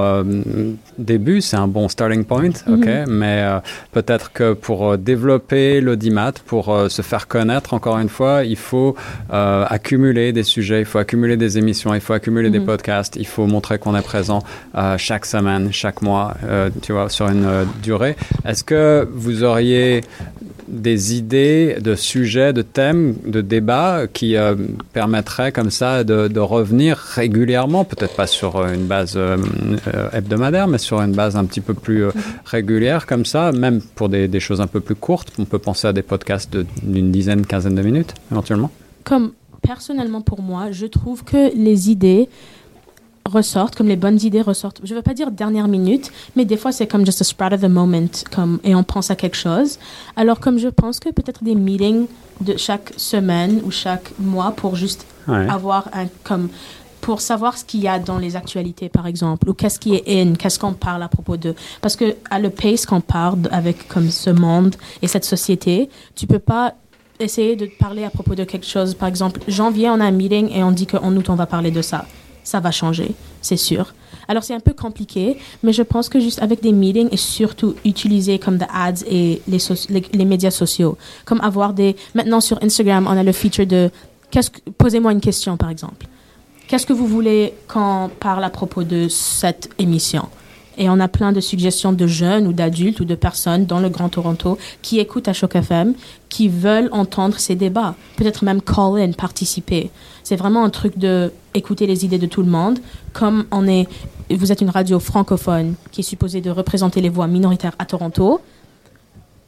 début, 0.98 1.42
c'est 1.42 1.58
un 1.58 1.68
bon 1.68 1.88
starting 1.90 2.24
point, 2.26 2.50
ok. 2.68 2.88
Mais 3.08 3.42
euh, 3.44 3.60
peut-être 3.92 4.32
que 4.34 4.54
pour 4.54 4.92
euh, 4.92 4.98
développer 4.98 5.82
l'audimat, 5.82 6.32
pour 6.46 6.70
euh, 6.74 6.90
se 6.90 7.02
faire 7.02 7.28
connaître, 7.28 7.74
encore 7.74 8.00
une 8.00 8.10
fois, 8.10 8.44
il 8.44 8.56
faut 8.58 8.96
euh, 9.34 9.66
accumuler 9.70 10.32
des 10.34 10.44
sujets, 10.44 10.80
il 10.80 10.86
faut 10.86 11.00
accumuler 11.00 11.38
des 11.38 11.58
émissions, 11.58 11.94
il 11.94 12.02
faut 12.02 12.14
accumuler 12.14 12.50
des 12.50 12.60
Mhm. 12.60 12.66
podcasts, 12.66 13.16
il 13.16 13.28
faut 13.28 13.46
montrer 13.46 13.78
qu'on 13.80 13.96
est 13.96 14.02
présent 14.02 14.44
euh, 14.76 14.98
chaque 14.98 15.26
semaine, 15.26 15.70
chaque 15.72 16.02
mois, 16.02 16.36
euh, 16.44 16.70
tu 16.82 16.92
vois, 16.94 17.10
sur 17.10 17.28
une 17.30 17.48
durée. 17.84 18.16
Est-ce 18.46 18.64
que 18.64 19.08
vous 19.14 19.44
auriez 19.44 20.02
des 20.68 21.16
idées 21.16 21.78
de 21.82 21.96
sujets, 21.96 22.54
de 22.54 22.62
thèmes, 22.62 23.16
de 23.26 23.42
débats 23.42 24.08
qui 24.12 24.36
euh, 24.36 24.56
permettraient 24.94 25.52
comme 25.52 25.72
ça 25.72 26.04
de, 26.04 26.40
revenir 26.40 26.98
régulièrement, 26.98 27.84
peut-être 27.84 28.16
pas 28.16 28.28
sur 28.28 28.58
euh, 28.58 28.74
une 28.74 28.86
base 28.86 29.14
euh, 29.16 29.38
hebdomadaire, 30.14 30.68
mais 30.68 30.78
sur 30.78 31.02
une 31.02 31.14
base 31.14 31.36
un 31.36 31.46
petit 31.46 31.62
peu 31.62 31.74
plus 31.74 32.06
régulière 32.46 33.06
comme 33.06 33.26
ça, 33.26 33.52
même 33.52 33.82
pour 33.82 34.10
des, 34.10 34.40
choses 34.40 34.62
un 34.62 34.68
peu 34.68 34.80
plus 34.80 34.96
courtes. 34.96 35.34
On 35.40 35.46
peut 35.46 35.60
penser 35.60 35.88
à 35.88 35.94
des 35.94 36.04
podcasts 36.04 36.58
d'une 36.84 37.12
dizaine, 37.12 37.46
quinzaine 37.46 37.76
de 37.76 37.82
minutes, 37.82 38.14
éventuellement. 38.32 38.72
Comme 39.04 39.32
personnellement 39.62 40.22
pour 40.22 40.42
moi, 40.42 40.72
je 40.72 40.86
trouve 40.86 41.24
que 41.24 41.56
les 41.56 41.90
idées 41.90 42.30
ressortent, 43.28 43.76
comme 43.76 43.88
les 43.88 43.96
bonnes 43.96 44.20
idées 44.24 44.42
ressortent. 44.42 44.80
Je 44.84 44.94
ne 44.94 44.98
veux 44.98 45.04
pas 45.04 45.14
dire 45.14 45.32
dernière 45.32 45.68
minute, 45.68 46.12
mais 46.36 46.46
des 46.46 46.58
fois 46.58 46.72
c'est 46.72 46.88
comme 46.88 47.06
just 47.06 47.22
a 47.22 47.24
spread 47.24 47.54
of 47.54 47.62
the 47.62 47.70
moment, 47.70 48.08
comme 48.34 48.60
et 48.64 48.74
on 48.76 48.84
pense 48.84 49.12
à 49.12 49.16
quelque 49.16 49.38
chose. 49.38 49.78
Alors 50.16 50.40
comme 50.40 50.58
je 50.58 50.68
pense 50.70 51.00
que 51.00 51.10
peut-être 51.10 51.44
des 51.44 51.56
meetings 51.56 52.08
de 52.42 52.56
chaque 52.58 52.94
semaine 52.98 53.62
ou 53.66 53.72
chaque 53.72 54.12
mois 54.20 54.52
pour 54.52 54.76
juste 54.76 55.06
Ouais. 55.28 55.46
avoir 55.50 55.90
un 55.92 56.06
comme 56.24 56.48
pour 57.02 57.20
savoir 57.22 57.58
ce 57.58 57.66
qu'il 57.66 57.82
y 57.82 57.88
a 57.88 58.00
dans 58.00 58.18
les 58.18 58.36
actualités, 58.38 58.88
par 58.90 59.08
exemple, 59.08 59.50
ou 59.50 59.54
qu'est-ce 59.54 59.78
qui 59.80 59.94
est 59.96 60.04
in, 60.08 60.34
qu'est-ce 60.36 60.58
qu'on 60.58 60.74
parle 60.74 61.04
à 61.04 61.08
propos 61.10 61.36
de. 61.38 61.54
Parce 61.82 61.96
que 61.98 62.16
à 62.30 62.40
le 62.40 62.50
pace 62.50 62.86
qu'on 62.86 63.02
parle 63.02 63.40
avec 63.52 63.88
comme 63.90 64.10
ce 64.10 64.30
monde 64.30 64.76
et 65.02 65.08
cette 65.08 65.26
société, 65.26 65.90
tu 66.16 66.28
peux 66.28 66.40
pas 66.40 66.76
essayer 67.20 67.56
de 67.56 67.68
parler 67.80 68.04
à 68.04 68.10
propos 68.10 68.36
de 68.36 68.44
quelque 68.46 68.66
chose. 68.66 68.94
Par 68.94 69.08
exemple, 69.10 69.40
janvier, 69.48 69.90
on 69.90 70.00
a 70.00 70.06
un 70.06 70.12
meeting 70.12 70.50
et 70.52 70.64
on 70.64 70.72
dit 70.72 70.88
qu'en 70.88 71.16
août, 71.16 71.30
on 71.30 71.36
va 71.36 71.46
parler 71.46 71.72
de 71.72 71.82
ça. 71.82 72.06
Ça 72.48 72.62
va 72.62 72.72
changer, 72.72 73.12
c'est 73.42 73.58
sûr. 73.58 73.94
Alors, 74.30 74.42
c'est 74.42 74.54
un 74.54 74.62
peu 74.62 74.72
compliqué, 74.72 75.38
mais 75.64 75.74
je 75.74 75.84
pense 75.84 76.08
que 76.08 76.18
juste 76.18 76.42
avec 76.42 76.62
des 76.62 76.72
meetings 76.72 77.10
et 77.12 77.18
surtout 77.18 77.76
utiliser 77.84 78.40
comme 78.40 78.58
des 78.58 78.66
ads 78.74 79.04
et 79.06 79.42
les, 79.50 79.58
les, 80.14 80.24
médias 80.24 80.50
sociaux, 80.50 80.98
comme 81.26 81.42
avoir 81.42 81.74
des... 81.74 81.98
Maintenant, 82.16 82.40
sur 82.40 82.58
Instagram, 82.64 83.06
on 83.06 83.18
a 83.18 83.24
le 83.24 83.34
feature 83.34 83.68
de... 83.68 83.92
Posez-moi 84.78 85.12
une 85.12 85.20
question, 85.20 85.58
par 85.58 85.70
exemple. 85.70 86.08
Qu'est-ce 86.70 86.86
que 86.86 86.94
vous 86.94 87.06
voulez 87.06 87.54
qu'on 87.68 88.10
parle 88.18 88.46
à 88.46 88.50
propos 88.50 88.86
de 88.86 89.10
cette 89.10 89.70
émission? 89.78 90.30
Et 90.78 90.90
on 90.90 91.00
a 91.00 91.08
plein 91.08 91.32
de 91.32 91.42
suggestions 91.42 91.94
de 91.94 92.08
jeunes 92.08 92.48
ou 92.48 92.54
d'adultes 92.54 93.00
ou 93.00 93.06
de 93.06 93.16
personnes 93.16 93.66
dans 93.66 93.80
le 93.80 93.90
Grand 93.90 94.10
Toronto 94.10 94.58
qui 94.82 95.00
écoutent 95.00 95.28
à 95.28 95.34
Choc 95.34 95.56
FM, 95.56 95.94
qui 96.30 96.50
veulent 96.50 96.90
entendre 96.92 97.40
ces 97.40 97.56
débats. 97.56 97.96
Peut-être 98.16 98.44
même 98.44 98.62
call 98.62 99.00
in, 99.00 99.12
participer. 99.12 99.90
C'est 100.24 100.36
vraiment 100.36 100.64
un 100.64 100.70
truc 100.70 100.98
de 100.98 101.32
écouter 101.54 101.88
les 101.88 102.06
idées 102.06 102.18
de 102.18 102.28
tout 102.28 102.44
le 102.44 102.50
monde. 102.50 102.80
Comme 103.14 103.46
on 103.52 103.68
est, 103.68 103.88
vous 104.30 104.52
êtes 104.52 104.62
une 104.62 104.70
radio 104.70 105.00
francophone 105.00 105.76
qui 105.92 106.02
est 106.02 106.04
supposée 106.04 106.42
de 106.42 106.50
représenter 106.50 107.02
les 107.02 107.10
voix 107.10 107.28
minoritaires 107.28 107.76
à 107.80 107.86
Toronto. 107.86 108.42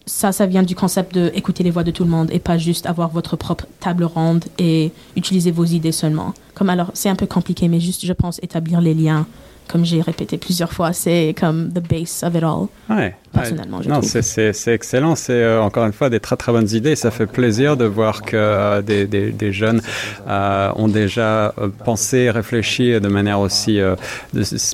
Ça, 0.06 0.32
ça 0.32 0.48
vient 0.48 0.64
du 0.64 0.76
concept 0.76 1.14
de 1.14 1.32
écouter 1.36 1.64
les 1.64 1.70
voix 1.70 1.84
de 1.84 1.92
tout 1.92 2.04
le 2.04 2.10
monde 2.10 2.30
et 2.32 2.40
pas 2.40 2.58
juste 2.58 2.88
avoir 2.88 3.10
votre 3.10 3.36
propre 3.36 3.68
table 3.80 4.06
ronde 4.06 4.46
et 4.58 4.92
utiliser 5.16 5.52
vos 5.52 5.66
idées 5.66 5.92
seulement. 5.92 6.34
Comme 6.60 6.70
alors, 6.70 6.92
c'est 6.94 7.08
un 7.08 7.16
peu 7.16 7.26
compliqué, 7.26 7.70
mais 7.70 7.80
juste, 7.80 8.06
je 8.06 8.12
pense, 8.12 8.38
établir 8.44 8.82
les 8.82 8.94
liens 8.94 9.26
comme 9.70 9.86
j'ai 9.86 10.02
répété 10.02 10.38
plusieurs 10.38 10.74
fois, 10.74 10.94
c'est 10.94 11.36
comme 11.40 11.72
the 11.72 11.80
base 11.80 12.24
of 12.24 12.36
it 12.36 12.44
all. 12.44 12.68
Ouais. 12.90 13.16
Personnellement, 13.32 13.82
je 13.84 13.90
non, 13.90 14.02
c'est 14.02 14.74
excellent. 14.74 15.16
C'est 15.16 15.34
euh, 15.34 15.62
encore 15.62 15.86
une 15.86 15.94
fois 15.94 16.10
des 16.10 16.20
très 16.20 16.36
très 16.36 16.52
bonnes 16.52 16.70
idées. 16.72 16.96
Ça 16.96 17.12
fait 17.12 17.28
plaisir 17.28 17.78
de 17.78 17.86
voir 17.86 18.24
que 18.24 18.36
euh, 18.36 18.82
des, 18.82 19.06
des, 19.06 19.32
des, 19.32 19.54
jeunes 19.54 19.82
euh, 20.28 20.72
ont 20.76 20.88
déjà 20.88 21.54
pensé, 21.86 22.32
réfléchi 22.32 23.00
de 23.00 23.08
manière 23.08 23.40
aussi 23.40 23.80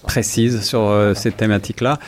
précise 0.03 0.61
sur 0.61 1.11
ces 1.15 1.31
thématiques-là. 1.31 1.99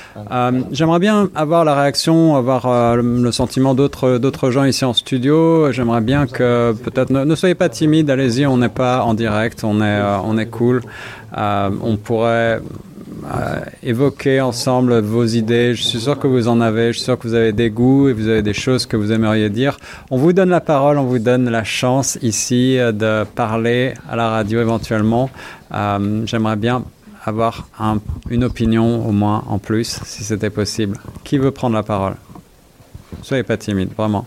J'aimerais 0.71 0.99
bien 0.99 1.29
avoir 1.35 1.65
la 1.65 1.75
réaction, 1.75 2.37
avoir 2.37 2.95
le 2.95 3.31
sentiment 3.33 3.73
d'autres 3.75 4.17
d'autres 4.17 4.49
gens 4.49 4.63
ici 4.63 4.85
en 4.85 4.93
studio. 4.93 5.71
J'aimerais 5.73 6.01
bien 6.01 6.27
que 6.27 6.73
peut-être 6.83 7.09
ne, 7.09 7.25
ne, 7.25 7.35
soyez 7.35 7.55
pas 7.55 7.67
timide. 7.67 8.09
Allez-y, 8.09 8.45
on 8.45 8.57
n'est 8.57 8.69
pas 8.69 9.03
en 9.03 9.13
direct, 9.13 9.65
on 9.67 9.81
est 9.81 10.01
on 10.23 10.37
est 10.37 10.47
cool. 10.47 10.81
on 11.35 11.97
pourrait 11.97 12.61
euh, 13.25 13.59
évoquer 13.83 14.39
ensemble 14.39 14.99
vos 14.99 15.25
idées. 15.25 15.75
Je 15.75 15.83
suis 15.83 15.99
sûr 15.99 16.17
que 16.17 16.27
vous 16.27 16.47
en 16.47 16.61
avez, 16.61 16.93
je 16.93 16.97
suis 16.97 17.05
sûr 17.05 17.19
que 17.19 17.27
vous 17.27 17.33
avez 17.33 17.51
des 17.51 17.69
goûts 17.69 18.07
et 18.07 18.13
vous 18.13 18.29
avez 18.29 18.41
des 18.41 18.53
choses 18.53 18.85
que 18.85 18.95
vous 18.95 19.11
aimeriez 19.11 19.49
dire. 19.49 19.77
On 20.11 20.17
vous 20.17 20.31
donne 20.31 20.49
la 20.49 20.61
parole, 20.61 20.97
on 20.97 21.03
vous 21.03 21.19
donne 21.19 21.49
la 21.49 21.65
chance 21.65 22.17
ici 22.21 22.77
euh, 22.77 22.91
de 22.91 23.25
parler 23.25 23.95
à 24.09 24.15
la 24.15 24.29
radio 24.29 24.61
éventuellement. 24.61 25.29
Euh, 25.73 26.25
j'aimerais 26.25 26.55
bien 26.55 26.85
avoir 27.25 27.67
une 28.29 28.45
opinion 28.45 29.05
au 29.05 29.11
moins 29.11 29.43
en 29.49 29.57
plus, 29.57 29.99
si 30.05 30.23
c'était 30.23 30.49
possible. 30.49 30.97
Qui 31.25 31.37
veut 31.37 31.51
prendre 31.51 31.75
la 31.75 31.83
parole? 31.83 32.15
Soyez 33.23 33.43
pas 33.43 33.57
timide, 33.57 33.89
vraiment. 33.97 34.25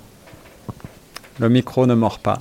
Le 1.38 1.49
micro 1.49 1.87
ne 1.87 1.94
mord 1.94 2.18
pas. 2.18 2.38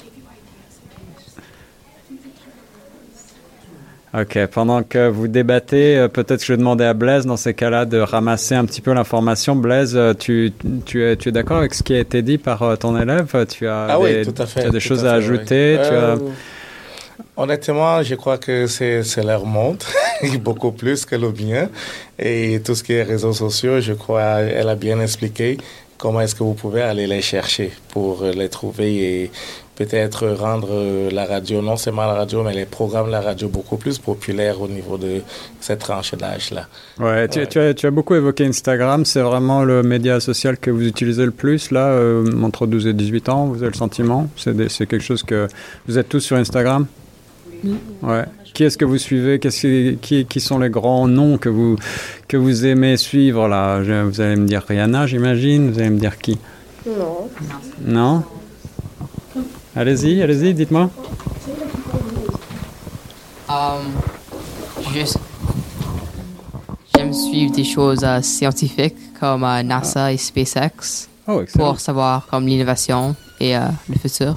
Ok, 4.11 4.43
pendant 4.47 4.81
que 4.81 5.07
vous 5.07 5.27
débattez, 5.27 5.95
euh, 5.95 6.07
peut-être 6.07 6.39
que 6.39 6.45
je 6.45 6.53
vais 6.53 6.57
demander 6.57 6.83
à 6.83 6.95
Blaise, 6.95 7.27
dans 7.27 7.37
ces 7.37 7.53
cas-là, 7.53 7.85
de 7.85 7.99
ramasser 7.99 8.55
un 8.55 8.65
petit 8.65 8.81
peu 8.81 8.91
l'information. 8.91 9.55
Blaise, 9.55 9.95
euh, 9.95 10.15
tu, 10.15 10.51
tu 10.87 11.03
es, 11.03 11.15
tu 11.15 11.29
es 11.29 11.31
d'accord 11.31 11.57
avec 11.57 11.75
ce 11.75 11.83
qui 11.83 11.93
a 11.93 11.99
été 11.99 12.23
dit 12.23 12.39
par 12.39 12.63
euh, 12.63 12.75
ton 12.75 12.99
élève? 12.99 13.45
Tu 13.47 13.67
as 13.67 13.85
ah 13.87 13.97
des, 13.99 14.03
oui, 14.03 14.25
tout 14.25 14.41
à 14.41 14.47
fait, 14.47 14.61
tu 14.61 14.67
as 14.67 14.71
des 14.71 14.79
choses 14.79 15.05
à, 15.05 15.13
ajouter? 15.13 15.77
Tu 15.83 15.93
as... 15.93 16.17
Honnêtement, 17.37 18.01
je 18.01 18.15
crois 18.15 18.39
que 18.39 18.65
c'est 18.65 19.23
leur 19.23 19.45
monde, 19.45 19.83
beaucoup 20.41 20.71
plus 20.71 21.05
que 21.05 21.15
le 21.15 21.31
mien. 21.31 21.69
Et 22.17 22.61
tout 22.65 22.73
ce 22.73 22.83
qui 22.83 22.93
est 22.93 23.03
réseaux 23.03 23.33
sociaux, 23.33 23.79
je 23.79 23.93
crois, 23.93 24.39
elle 24.39 24.69
a 24.69 24.75
bien 24.75 24.99
expliqué 24.99 25.57
comment 25.99 26.21
est-ce 26.21 26.33
que 26.33 26.43
vous 26.43 26.55
pouvez 26.55 26.81
aller 26.81 27.05
les 27.05 27.21
chercher 27.21 27.71
pour 27.89 28.23
les 28.23 28.49
trouver 28.49 28.95
et 28.95 29.31
peut-être 29.79 30.27
rendre 30.27 30.71
euh, 30.71 31.09
la 31.09 31.25
radio, 31.25 31.61
non 31.61 31.77
seulement 31.77 32.05
la 32.05 32.13
radio, 32.13 32.43
mais 32.43 32.53
les 32.53 32.65
programmes 32.65 33.07
de 33.07 33.13
la 33.13 33.21
radio 33.21 33.47
beaucoup 33.47 33.77
plus 33.77 33.97
populaires 33.97 34.59
au 34.61 34.67
niveau 34.67 34.97
de 34.97 35.21
cette 35.61 35.79
tranche 35.79 36.13
d'âge-là. 36.15 36.67
Ouais, 36.99 37.29
tu, 37.29 37.47
tu, 37.47 37.59
as, 37.59 37.73
tu, 37.73 37.85
as, 37.85 37.91
beaucoup 37.91 38.13
évoqué 38.13 38.45
Instagram, 38.45 39.05
c'est 39.05 39.21
vraiment 39.21 39.63
le 39.63 39.81
média 39.81 40.19
social 40.19 40.57
que 40.57 40.69
vous 40.69 40.85
utilisez 40.85 41.23
le 41.23 41.31
plus, 41.31 41.71
là, 41.71 41.87
euh, 41.87 42.29
entre 42.43 42.67
12 42.67 42.87
et 42.87 42.93
18 42.93 43.29
ans, 43.29 43.45
vous 43.45 43.63
avez 43.63 43.71
le 43.71 43.77
sentiment? 43.77 44.27
C'est 44.35 44.85
quelque 44.85 44.99
chose 44.99 45.23
que... 45.23 45.47
Vous 45.87 45.97
êtes 45.97 46.09
tous 46.09 46.19
sur 46.19 46.35
Instagram? 46.35 46.85
Oui. 47.63 47.75
Ouais. 48.03 48.25
Qui 48.53 48.65
est-ce 48.65 48.77
que 48.77 48.85
vous 48.85 48.97
suivez? 48.97 49.39
Qui, 49.39 49.97
qui, 50.01 50.25
qui, 50.25 50.39
sont 50.41 50.59
les 50.59 50.69
grands 50.69 51.07
noms 51.07 51.37
que 51.37 51.47
vous, 51.47 51.77
que 52.27 52.35
vous 52.35 52.65
aimez 52.65 52.97
suivre 52.97 53.47
là? 53.47 53.79
Vous 53.79 54.19
allez 54.19 54.35
me 54.35 54.45
dire 54.45 54.63
Rihanna, 54.67 55.07
j'imagine 55.07 55.71
Vous 55.71 55.79
allez 55.79 55.89
me 55.89 55.99
dire 55.99 56.17
qui? 56.17 56.37
Non. 56.85 57.29
Non? 57.85 58.23
Allez-y, 59.75 60.21
allez-y, 60.21 60.53
dites-moi. 60.53 60.89
Um, 63.49 63.93
J'aime 66.95 67.13
suivre 67.13 67.53
des 67.53 67.63
choses 67.63 68.03
euh, 68.03 68.21
scientifiques 68.21 68.95
comme 69.19 69.43
euh, 69.43 69.63
NASA 69.63 70.11
et 70.11 70.17
SpaceX 70.17 71.07
oh, 71.27 71.41
pour 71.55 71.79
savoir 71.79 72.27
comme 72.27 72.47
l'innovation 72.47 73.15
et 73.39 73.55
euh, 73.55 73.61
le 73.87 73.95
futur. 73.95 74.35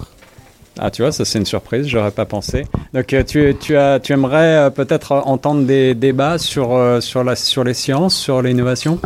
Ah, 0.78 0.90
tu 0.90 1.02
vois, 1.02 1.12
ça 1.12 1.24
c'est 1.24 1.38
une 1.38 1.46
surprise, 1.46 1.86
j'aurais 1.86 2.10
pas 2.10 2.24
pensé. 2.24 2.66
Donc, 2.94 3.14
tu, 3.26 3.56
tu, 3.60 3.76
as, 3.76 4.00
tu 4.00 4.12
aimerais 4.12 4.70
peut-être 4.70 5.12
entendre 5.12 5.64
des 5.66 5.94
débats 5.94 6.38
sur, 6.38 7.02
sur, 7.02 7.24
la, 7.24 7.36
sur 7.36 7.64
les 7.64 7.74
sciences, 7.74 8.14
sur 8.14 8.40
l'innovation? 8.40 8.98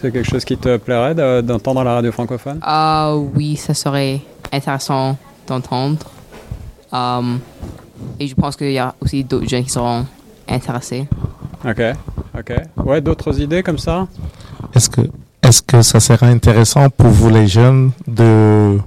C'est 0.00 0.12
quelque 0.12 0.28
chose 0.28 0.44
qui 0.44 0.56
te 0.56 0.76
plairait 0.76 1.42
d'entendre 1.42 1.80
à 1.80 1.84
la 1.84 1.94
radio 1.94 2.12
francophone? 2.12 2.60
Ah 2.62 3.16
oui, 3.34 3.56
ça 3.56 3.74
serait 3.74 4.20
intéressant 4.52 5.16
d'entendre. 5.50 6.06
Um, 6.92 7.40
et 8.18 8.26
je 8.26 8.34
pense 8.34 8.56
qu'il 8.56 8.72
y 8.72 8.78
a 8.78 8.94
aussi 9.00 9.24
d'autres 9.24 9.48
jeunes 9.48 9.64
qui 9.64 9.70
seront 9.70 10.06
intéressés. 10.48 11.06
Ok, 11.64 11.82
ok. 12.36 12.52
Ouais, 12.84 13.00
d'autres 13.00 13.38
idées 13.40 13.62
comme 13.62 13.78
ça? 13.78 14.06
Est-ce 14.74 14.88
que, 14.88 15.02
est-ce 15.42 15.62
que 15.62 15.82
ça 15.82 16.00
serait 16.00 16.26
intéressant 16.26 16.88
pour 16.88 17.08
vous 17.08 17.28
les 17.28 17.46
jeunes 17.46 17.92
de 18.06 18.78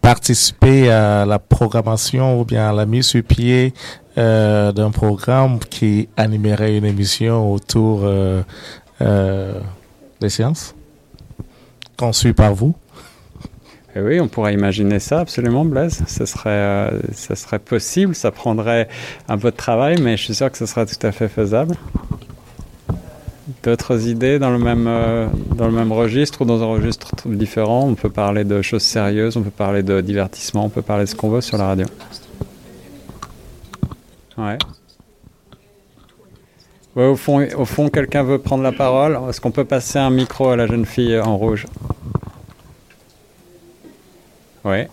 participer 0.00 0.90
à 0.90 1.24
la 1.24 1.38
programmation 1.38 2.40
ou 2.40 2.44
bien 2.44 2.68
à 2.68 2.72
la 2.72 2.86
mise 2.86 3.06
sur 3.06 3.22
pied 3.22 3.72
euh, 4.16 4.72
d'un 4.72 4.90
programme 4.90 5.58
qui 5.58 6.08
animerait 6.16 6.76
une 6.76 6.84
émission 6.84 7.52
autour 7.52 8.00
euh, 8.02 8.42
euh, 9.00 9.60
des 10.20 10.28
sciences 10.28 10.74
conçue 11.96 12.34
par 12.34 12.54
vous? 12.54 12.74
Et 13.96 14.00
oui, 14.00 14.20
on 14.20 14.26
pourrait 14.26 14.54
imaginer 14.54 14.98
ça 14.98 15.20
absolument, 15.20 15.64
Blaise. 15.64 16.02
Ce 16.08 16.26
serait, 16.26 16.50
euh, 16.50 17.00
ça 17.12 17.36
serait 17.36 17.60
possible, 17.60 18.14
ça 18.16 18.32
prendrait 18.32 18.88
un 19.28 19.38
peu 19.38 19.52
de 19.52 19.56
travail, 19.56 20.00
mais 20.00 20.16
je 20.16 20.24
suis 20.24 20.34
sûr 20.34 20.50
que 20.50 20.58
ce 20.58 20.66
sera 20.66 20.84
tout 20.84 21.06
à 21.06 21.12
fait 21.12 21.28
faisable. 21.28 21.76
D'autres 23.62 24.08
idées 24.08 24.40
dans 24.40 24.50
le 24.50 24.58
même 24.58 24.86
euh, 24.88 25.28
registre 25.90 26.42
ou 26.42 26.44
dans 26.44 26.60
un 26.62 26.66
registre 26.66 27.12
différent? 27.26 27.86
On 27.88 27.94
peut 27.94 28.10
parler 28.10 28.42
de 28.42 28.62
choses 28.62 28.82
sérieuses, 28.82 29.36
on 29.36 29.42
peut 29.42 29.50
parler 29.50 29.84
de 29.84 30.00
divertissement, 30.00 30.64
on 30.64 30.70
peut 30.70 30.82
parler 30.82 31.04
de 31.04 31.10
ce 31.10 31.14
qu'on 31.14 31.30
veut 31.30 31.40
sur 31.40 31.56
la 31.56 31.66
radio. 31.68 31.86
Ouais. 34.36 34.58
au 36.96 37.14
fond 37.14 37.88
quelqu'un 37.88 38.24
veut 38.24 38.38
prendre 38.38 38.64
la 38.64 38.72
parole? 38.72 39.20
Est-ce 39.28 39.40
qu'on 39.40 39.52
peut 39.52 39.64
passer 39.64 40.00
un 40.00 40.10
micro 40.10 40.48
à 40.48 40.56
la 40.56 40.66
jeune 40.66 40.84
fille 40.84 41.16
en 41.20 41.36
rouge? 41.36 41.66
Oui. 44.64 44.86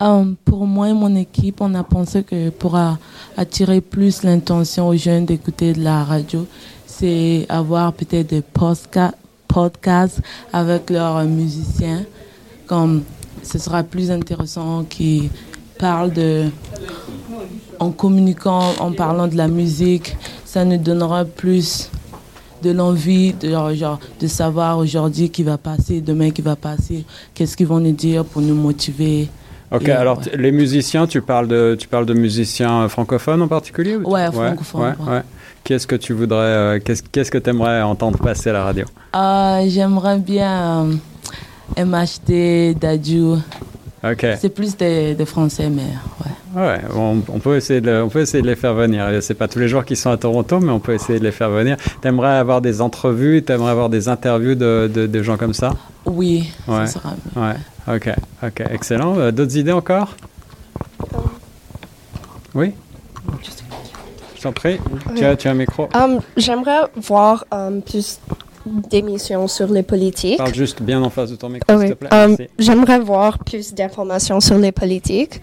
Um, 0.00 0.34
pour 0.44 0.66
moi 0.66 0.88
et 0.88 0.92
mon 0.92 1.14
équipe, 1.14 1.60
on 1.60 1.74
a 1.74 1.84
pensé 1.84 2.24
que 2.24 2.50
pour 2.50 2.76
attirer 3.36 3.80
plus 3.80 4.24
l'intention 4.24 4.88
aux 4.88 4.96
jeunes 4.96 5.26
d'écouter 5.26 5.74
de 5.74 5.80
la 5.80 6.02
radio, 6.02 6.44
c'est 6.86 7.46
avoir 7.48 7.92
peut-être 7.92 8.30
des 8.30 8.42
podcasts 9.46 10.20
avec 10.52 10.90
leurs 10.90 11.22
musiciens. 11.24 12.04
Comme 12.66 13.04
ce 13.44 13.58
sera 13.58 13.84
plus 13.84 14.10
intéressant 14.10 14.82
qu'ils 14.84 15.30
parlent 15.78 16.12
de. 16.12 16.50
En 17.78 17.90
communiquant, 17.90 18.72
en 18.80 18.92
parlant 18.92 19.28
de 19.28 19.36
la 19.36 19.48
musique, 19.48 20.16
ça 20.44 20.64
nous 20.64 20.78
donnera 20.78 21.24
plus 21.24 21.90
de 22.62 22.70
l'envie 22.70 23.32
de, 23.34 23.50
genre, 23.74 23.98
de 24.20 24.26
savoir 24.26 24.78
aujourd'hui 24.78 25.30
qui 25.30 25.42
va 25.42 25.58
passer, 25.58 26.00
demain 26.00 26.30
qui 26.30 26.42
va 26.42 26.56
passer, 26.56 27.04
qu'est-ce 27.34 27.56
qu'ils 27.56 27.66
vont 27.66 27.80
nous 27.80 27.92
dire 27.92 28.24
pour 28.24 28.40
nous 28.42 28.54
motiver. 28.54 29.28
Ok, 29.70 29.88
Et, 29.88 29.90
alors 29.92 30.18
ouais. 30.18 30.36
les 30.36 30.52
musiciens, 30.52 31.06
tu 31.06 31.20
parles 31.22 31.48
de, 31.48 31.76
tu 31.78 31.88
parles 31.88 32.06
de 32.06 32.14
musiciens 32.14 32.88
francophones 32.88 33.40
en 33.42 33.48
particulier 33.48 33.96
ou- 33.96 34.10
Ouais, 34.12 34.30
francophones, 34.30 34.80
ouais, 34.82 34.88
ouais. 35.06 35.12
ouais. 35.14 35.22
Qu'est-ce 35.64 35.86
que 35.86 35.96
tu 35.96 36.12
voudrais, 36.12 36.38
euh, 36.38 36.78
qu'est-ce 36.84 37.02
qu'est-ce 37.10 37.30
que 37.30 37.38
tu 37.38 37.48
aimerais 37.50 37.80
entendre 37.82 38.18
passer 38.18 38.50
à 38.50 38.52
la 38.52 38.64
radio? 38.64 38.84
Euh, 39.16 39.64
J'aimerais 39.68 40.18
bien 40.18 40.84
euh, 41.78 41.84
MHD, 41.84 42.74
Dadju. 42.78 43.36
C'est 44.18 44.52
plus 44.54 44.76
des, 44.76 45.14
des 45.14 45.26
Français, 45.26 45.68
mais 45.70 45.82
ouais. 45.82 46.60
Ouais, 46.60 46.80
on, 46.94 47.22
on 47.28 47.38
peut 47.38 47.56
essayer 47.56 47.80
de, 47.80 48.02
on 48.02 48.08
peut 48.08 48.20
essayer 48.20 48.42
de 48.42 48.46
les 48.48 48.56
faire 48.56 48.74
venir. 48.74 49.06
C'est 49.22 49.32
pas 49.34 49.48
tous 49.48 49.58
les 49.60 49.68
jours 49.68 49.84
qu'ils 49.84 49.96
sont 49.96 50.10
à 50.10 50.16
Toronto, 50.18 50.60
mais 50.60 50.70
on 50.72 50.80
peut 50.80 50.92
essayer 50.92 51.18
de 51.18 51.24
les 51.24 51.30
faire 51.32 51.48
venir. 51.50 51.76
T'aimerais 52.02 52.36
avoir 52.36 52.60
des 52.60 52.80
entrevues, 52.82 53.42
t'aimerais 53.42 53.70
avoir 53.70 53.88
des 53.88 54.08
interviews 54.08 54.54
de, 54.54 54.90
de, 54.92 55.06
de 55.06 55.22
gens 55.22 55.36
comme 55.38 55.54
ça? 55.54 55.74
Oui, 56.04 56.52
Ouais. 56.68 56.86
ça 56.86 56.94
sera 56.94 57.10
mieux. 57.36 57.42
Ouais. 57.42 57.54
Ok, 57.96 58.10
ok, 58.42 58.62
excellent. 58.70 59.18
Euh, 59.18 59.30
D'autres 59.30 59.56
idées 59.56 59.72
encore? 59.72 60.14
Oui? 62.54 62.72
Je 64.36 64.42
t'en 64.42 64.52
prie. 64.52 64.78
Tu 65.16 65.24
as, 65.24 65.36
tu 65.36 65.48
as 65.48 65.52
un 65.52 65.54
micro. 65.54 65.88
Um, 65.94 66.18
J'aimerais 66.36 66.80
voir 66.96 67.44
um, 67.52 67.80
plus 67.80 68.18
d'émissions 68.66 69.48
sur 69.48 69.68
les 69.68 69.82
politiques. 69.82 70.38
Parle 70.38 70.54
juste 70.54 70.82
bien 70.82 71.02
en 71.02 71.10
face 71.10 71.30
de 71.30 71.36
ton 71.36 71.48
micro, 71.48 71.64
Ah 71.68 71.78
s'il 71.80 71.88
te 71.90 71.94
plaît. 71.94 72.08
Um, 72.12 72.36
Merci. 72.38 72.48
J'aimerais 72.58 72.98
voir 73.00 73.38
plus 73.38 73.74
d'informations 73.74 74.40
sur 74.40 74.58
les 74.58 74.72
politiques, 74.72 75.40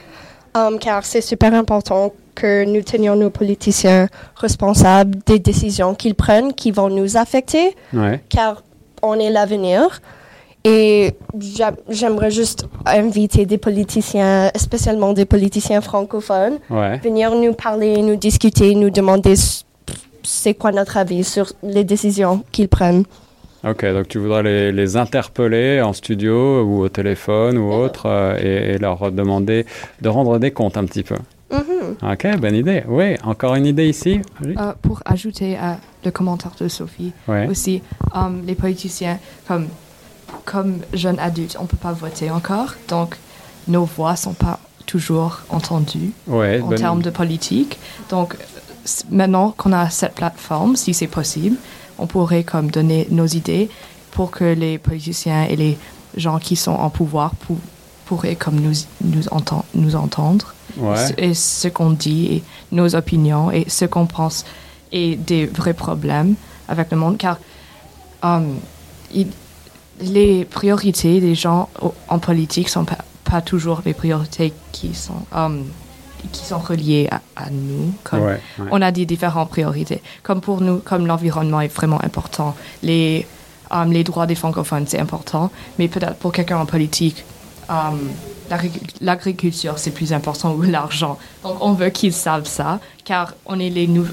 um, 0.55 0.79
car 0.79 1.05
c'est 1.05 1.21
super 1.21 1.53
important 1.53 2.13
que 2.35 2.63
nous 2.65 2.81
tenions 2.81 3.15
nos 3.15 3.29
politiciens 3.29 4.07
responsables 4.35 5.17
des 5.25 5.39
décisions 5.39 5.93
qu'ils 5.95 6.15
prennent 6.15 6.53
qui 6.53 6.71
vont 6.71 6.89
nous 6.89 7.17
affecter, 7.17 7.75
Ouais. 7.93 8.21
car 8.29 8.63
on 9.01 9.15
est 9.15 9.29
l'avenir. 9.29 10.01
Et 10.65 11.15
j'a- 11.39 11.71
j'aimerais 11.88 12.31
juste 12.31 12.65
inviter 12.85 13.45
des 13.45 13.57
politiciens, 13.57 14.51
spécialement 14.55 15.13
des 15.13 15.23
politiciens 15.25 15.79
francophones, 15.81 16.57
Ouais. 16.69 16.97
venir 16.97 17.33
nous 17.33 17.53
parler, 17.53 18.01
nous 18.01 18.17
discuter, 18.17 18.75
nous 18.75 18.89
demander 18.89 19.35
c'est 20.23 20.53
quoi 20.53 20.71
notre 20.71 20.97
avis 20.97 21.23
sur 21.23 21.51
les 21.63 21.83
décisions 21.83 22.43
qu'ils 22.51 22.69
prennent. 22.69 23.03
Ok, 23.67 23.83
donc 23.85 24.07
tu 24.07 24.19
voudrais 24.19 24.43
les, 24.43 24.71
les 24.71 24.95
interpeller 24.95 25.81
en 25.81 25.91
studio 25.91 26.63
ou 26.63 26.81
au 26.81 26.89
téléphone 26.89 27.57
ou 27.57 27.71
autre 27.73 28.05
euh, 28.05 28.38
et, 28.41 28.75
et 28.75 28.77
leur 28.77 29.11
demander 29.11 29.65
de 30.01 30.07
rendre 30.09 30.39
des 30.39 30.51
comptes 30.51 30.77
un 30.77 30.85
petit 30.85 31.03
peu. 31.03 31.15
Mhm. 31.51 32.11
Ok, 32.13 32.38
bonne 32.39 32.55
idée. 32.55 32.83
Oui, 32.88 33.15
encore 33.23 33.55
une 33.55 33.65
idée 33.65 33.89
ici. 33.89 34.21
Euh, 34.45 34.73
pour 34.81 35.01
ajouter 35.03 35.57
à 35.57 35.77
le 36.05 36.11
commentaire 36.11 36.51
de 36.59 36.67
Sophie, 36.69 37.11
Ouais. 37.27 37.47
aussi, 37.49 37.81
um, 38.15 38.43
les 38.45 38.55
politiciens, 38.55 39.19
comme, 39.47 39.67
comme 40.45 40.77
jeunes 40.93 41.19
adultes, 41.19 41.57
on 41.59 41.63
ne 41.63 41.67
peut 41.67 41.75
pas 41.77 41.91
voter 41.91 42.29
encore, 42.31 42.75
donc 42.88 43.15
nos 43.67 43.83
voix 43.83 44.11
ne 44.11 44.17
sont 44.17 44.33
pas 44.33 44.59
toujours 44.85 45.39
entendues 45.49 46.11
Ouais, 46.27 46.61
en 46.61 46.67
bonne- 46.67 46.77
termes 46.77 47.01
de 47.01 47.09
politique. 47.09 47.77
Donc 48.09 48.35
maintenant 49.10 49.53
qu'on 49.58 49.74
a 49.74 49.89
cette 49.89 50.15
plateforme, 50.15 50.75
si 50.75 50.93
c'est 50.93 51.08
possible, 51.08 51.58
on 51.98 52.08
pourrait 52.08 52.43
comme 52.43 52.69
donner 52.72 53.08
nos 53.12 53.25
idées 53.27 53.69
pour 54.12 54.31
que 54.31 54.46
les 54.46 54.77
politiciens 54.77 55.43
et 55.46 55.55
les 55.55 55.77
gens 56.15 56.39
qui 56.39 56.55
sont 56.55 56.72
en 56.74 56.89
pouvoir 56.89 57.36
pou- 57.36 57.60
pourraient 58.05 58.36
comme 58.36 58.60
nous, 58.60 58.74
nous, 59.03 59.24
enten- 59.31 59.63
nous 59.75 59.96
entendre 59.96 60.53
Ouais. 60.77 61.13
et 61.17 61.34
ce 61.34 61.67
qu'on 61.67 61.91
dit 61.91 62.25
et 62.36 62.43
nos 62.72 62.96
opinions 62.96 63.51
et 63.51 63.65
ce 63.67 63.86
qu'on 63.86 64.05
pense 64.05 64.46
et 64.91 65.15
des 65.15 65.46
vrais 65.46 65.74
problèmes 65.74 66.36
avec 66.67 66.91
le 66.91 66.98
monde 66.98 67.17
car 67.17 67.38
um, 68.24 68.58
il- 69.13 69.27
les 70.01 70.46
priorités 70.46 71.19
des 71.19 71.36
gens 71.36 71.69
en 72.08 72.19
politique 72.19 72.69
sont 72.69 72.86
pas, 72.86 73.00
pas 73.25 73.41
toujours 73.41 73.81
les 73.86 73.93
priorités 73.93 74.53
qui 74.72 74.93
sont 74.96 75.25
um, 75.36 75.63
qui 76.31 76.45
sont 76.45 76.59
reliées 76.59 77.07
à, 77.11 77.21
à 77.35 77.49
nous 77.49 77.93
comme 78.03 78.21
Ouais, 78.21 78.39
ouais. 78.59 78.67
on 78.71 78.81
a 78.81 78.91
des 78.91 79.05
différentes 79.05 79.49
priorités. 79.49 80.01
Comme 80.23 80.41
pour 80.41 80.61
nous 80.61 80.79
comme 80.79 81.07
l'environnement 81.07 81.61
est 81.61 81.73
vraiment 81.73 81.99
important 82.03 82.55
les 82.83 83.25
um, 83.71 83.91
les 83.91 84.03
droits 84.03 84.25
des 84.27 84.35
francophones 84.35 84.85
c'est 84.88 84.99
important. 84.99 85.51
Mais 85.77 85.88
peut-être 85.88 86.15
pour 86.15 86.31
quelqu'un 86.31 86.57
en 86.59 86.65
politique 86.65 87.23
um, 87.69 87.99
l'agric- 88.49 88.95
l'agriculture 89.01 89.77
c'est 89.79 89.91
plus 89.91 90.11
important 90.13 90.53
ou 90.53 90.61
l'argent. 90.63 91.17
Donc 91.43 91.57
on 91.61 91.73
veut 91.73 91.89
qu'ils 91.89 92.13
savent 92.13 92.47
ça 92.47 92.79
car 93.05 93.33
on 93.46 93.59
est 93.59 93.70
les 93.70 93.87
nou- 93.87 94.07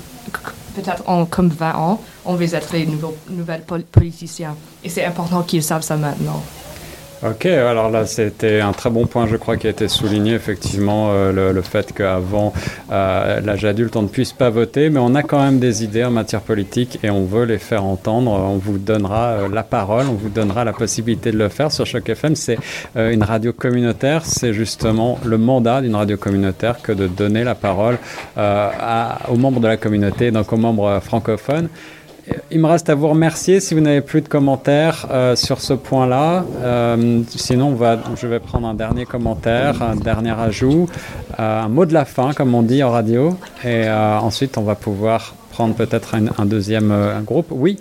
peut-être 0.74 1.02
en 1.06 1.24
comme 1.26 1.48
20 1.48 1.74
ans 1.74 2.00
on 2.24 2.34
veut 2.34 2.54
être 2.54 2.72
les 2.72 2.86
nouveaux 2.86 3.16
nouvelles 3.30 3.64
politiciens. 3.90 4.54
Et 4.84 4.88
c'est 4.88 5.04
important 5.04 5.42
qu'ils 5.42 5.62
savent 5.62 5.82
ça 5.82 5.96
maintenant 5.96 6.42
Ok, 7.24 7.46
alors 7.46 7.90
là 7.90 8.04
c'était 8.04 8.60
un 8.60 8.72
très 8.72 8.90
bon 8.90 9.06
point 9.06 9.26
je 9.26 9.36
crois 9.36 9.56
qui 9.56 9.66
a 9.66 9.70
été 9.70 9.88
souligné 9.88 10.34
effectivement 10.34 11.08
euh, 11.10 11.32
le, 11.32 11.52
le 11.52 11.62
fait 11.62 11.90
qu'avant 11.94 12.52
euh, 12.92 13.40
l'âge 13.40 13.64
adulte 13.64 13.96
on 13.96 14.02
ne 14.02 14.08
puisse 14.08 14.34
pas 14.34 14.50
voter 14.50 14.90
mais 14.90 15.00
on 15.00 15.14
a 15.14 15.22
quand 15.22 15.42
même 15.42 15.58
des 15.58 15.82
idées 15.82 16.04
en 16.04 16.10
matière 16.10 16.42
politique 16.42 16.98
et 17.02 17.08
on 17.08 17.24
veut 17.24 17.44
les 17.44 17.56
faire 17.56 17.84
entendre, 17.84 18.30
on 18.32 18.58
vous 18.58 18.76
donnera 18.76 19.28
euh, 19.28 19.48
la 19.50 19.62
parole, 19.62 20.04
on 20.10 20.12
vous 20.14 20.28
donnera 20.28 20.64
la 20.64 20.74
possibilité 20.74 21.32
de 21.32 21.38
le 21.38 21.48
faire 21.48 21.72
sur 21.72 21.86
Choc 21.86 22.06
FM, 22.06 22.36
c'est 22.36 22.58
euh, 22.96 23.10
une 23.10 23.22
radio 23.22 23.54
communautaire, 23.54 24.26
c'est 24.26 24.52
justement 24.52 25.18
le 25.24 25.38
mandat 25.38 25.80
d'une 25.80 25.96
radio 25.96 26.18
communautaire 26.18 26.82
que 26.82 26.92
de 26.92 27.06
donner 27.06 27.44
la 27.44 27.54
parole 27.54 27.96
à- 28.36 29.20
aux 29.30 29.36
membres 29.36 29.60
de 29.60 29.68
la 29.68 29.78
communauté, 29.78 30.30
donc 30.30 30.52
aux 30.52 30.58
membres 30.58 31.00
francophones. 31.02 31.68
Il 32.50 32.60
me 32.60 32.66
reste 32.66 32.88
à 32.88 32.94
vous 32.94 33.08
remercier 33.08 33.60
si 33.60 33.74
vous 33.74 33.80
n'avez 33.80 34.00
plus 34.00 34.20
de 34.20 34.28
commentaires 34.28 35.06
euh, 35.10 35.36
sur 35.36 35.60
ce 35.60 35.72
point-là. 35.72 36.44
Euh, 36.62 37.22
sinon, 37.28 37.76
je 38.16 38.26
vais 38.26 38.40
prendre 38.40 38.66
un 38.66 38.74
dernier 38.74 39.04
commentaire, 39.04 39.82
un 39.82 39.96
dernier 39.96 40.32
ajout, 40.32 40.88
euh, 41.38 41.62
un 41.62 41.68
mot 41.68 41.86
de 41.86 41.92
la 41.92 42.04
fin, 42.04 42.32
comme 42.32 42.54
on 42.54 42.62
dit 42.62 42.82
en 42.82 42.90
radio. 42.90 43.36
Et 43.64 43.86
euh, 43.86 44.18
ensuite, 44.18 44.58
on 44.58 44.62
va 44.62 44.74
pouvoir 44.74 45.34
prendre 45.50 45.74
peut-être 45.74 46.14
un, 46.14 46.46
deuxième 46.46 46.90
euh, 46.90 47.20
groupe. 47.20 47.46
Oui, 47.50 47.78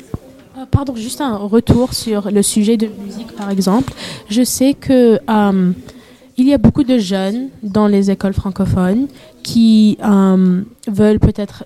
Euh, 0.58 0.66
Pardon, 0.70 0.96
juste 0.96 1.22
un 1.22 1.36
retour 1.36 1.94
sur 1.94 2.32
le 2.32 2.42
sujet 2.42 2.78
de 2.78 2.88
musique, 3.04 3.36
par 3.36 3.50
exemple. 3.50 3.94
Je 4.30 4.44
sais 4.44 4.74
que 4.74 5.20
euh, 5.30 5.72
il 6.38 6.48
y 6.48 6.54
a 6.54 6.58
beaucoup 6.58 6.84
de 6.84 6.98
jeunes 6.98 7.50
dans 7.64 7.88
les 7.88 8.10
écoles 8.12 8.34
francophones 8.34 9.08
qui 9.44 9.98
euh, 10.04 10.62
veulent 10.88 11.20
peut-être 11.20 11.66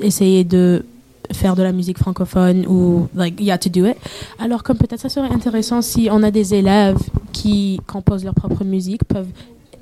essayer 0.00 0.44
de 0.44 0.84
faire 1.32 1.56
de 1.56 1.62
la 1.62 1.72
musique 1.72 1.98
francophone 1.98 2.66
ou 2.66 3.08
like 3.14 3.40
yeah 3.40 3.58
to 3.58 3.68
do 3.68 3.86
it. 3.86 3.96
Alors 4.38 4.62
comme 4.62 4.78
peut-être 4.78 5.00
ça 5.00 5.08
serait 5.08 5.30
intéressant 5.30 5.82
si 5.82 6.08
on 6.10 6.22
a 6.22 6.30
des 6.30 6.54
élèves 6.54 6.98
qui 7.32 7.80
composent 7.86 8.24
leur 8.24 8.34
propre 8.34 8.64
musique 8.64 9.04
peuvent 9.04 9.28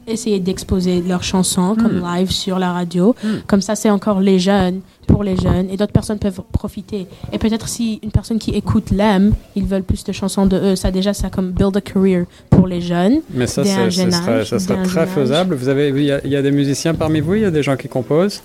essayer 0.08 0.40
d'exposer 0.40 1.02
leurs 1.02 1.22
chansons 1.22 1.76
comme 1.76 2.02
live 2.02 2.30
sur 2.30 2.58
la 2.58 2.72
radio. 2.72 3.14
Comme 3.46 3.61
ça, 3.61 3.74
c'est 3.74 3.90
encore 3.90 4.20
les 4.20 4.38
jeunes, 4.38 4.80
pour 5.06 5.22
les 5.22 5.37
jeunes, 5.37 5.68
et 5.70 5.76
d'autres 5.76 5.92
personnes 5.92 6.18
peuvent 6.18 6.40
profiter. 6.52 7.06
Et 7.32 7.38
peut-être 7.38 7.68
si 7.68 8.00
une 8.02 8.11
personne 8.11 8.38
qui 8.38 8.52
écoute 8.52 8.90
l'aime, 8.90 9.34
ils 9.54 9.64
veulent 9.64 9.82
plus 9.82 10.04
de 10.04 10.12
chansons 10.12 10.46
de 10.46 10.56
eux. 10.56 10.76
Ça, 10.76 10.90
déjà, 10.90 11.12
ça 11.12 11.28
comme 11.30 11.50
build 11.50 11.76
a 11.76 11.80
career 11.80 12.24
pour 12.50 12.66
les 12.66 12.80
jeunes. 12.80 13.20
mais 13.30 13.46
ça, 13.46 13.64
ça 13.64 13.90
serait 13.90 14.06
dès 14.06 14.72
un 14.72 14.82
très 14.82 15.06
faisable. 15.06 15.54
Vous 15.54 15.68
avez, 15.68 15.88
il 15.90 16.04
y, 16.04 16.12
a, 16.12 16.20
il 16.24 16.30
y 16.30 16.37
a 16.37 16.42
des 16.42 16.52
musiciens 16.52 16.94
parmi 16.94 17.20
vous, 17.20 17.34
il 17.34 17.42
y 17.42 17.44
a 17.44 17.50
des 17.50 17.62
gens 17.62 17.76
qui 17.76 17.88
composent? 17.88 18.42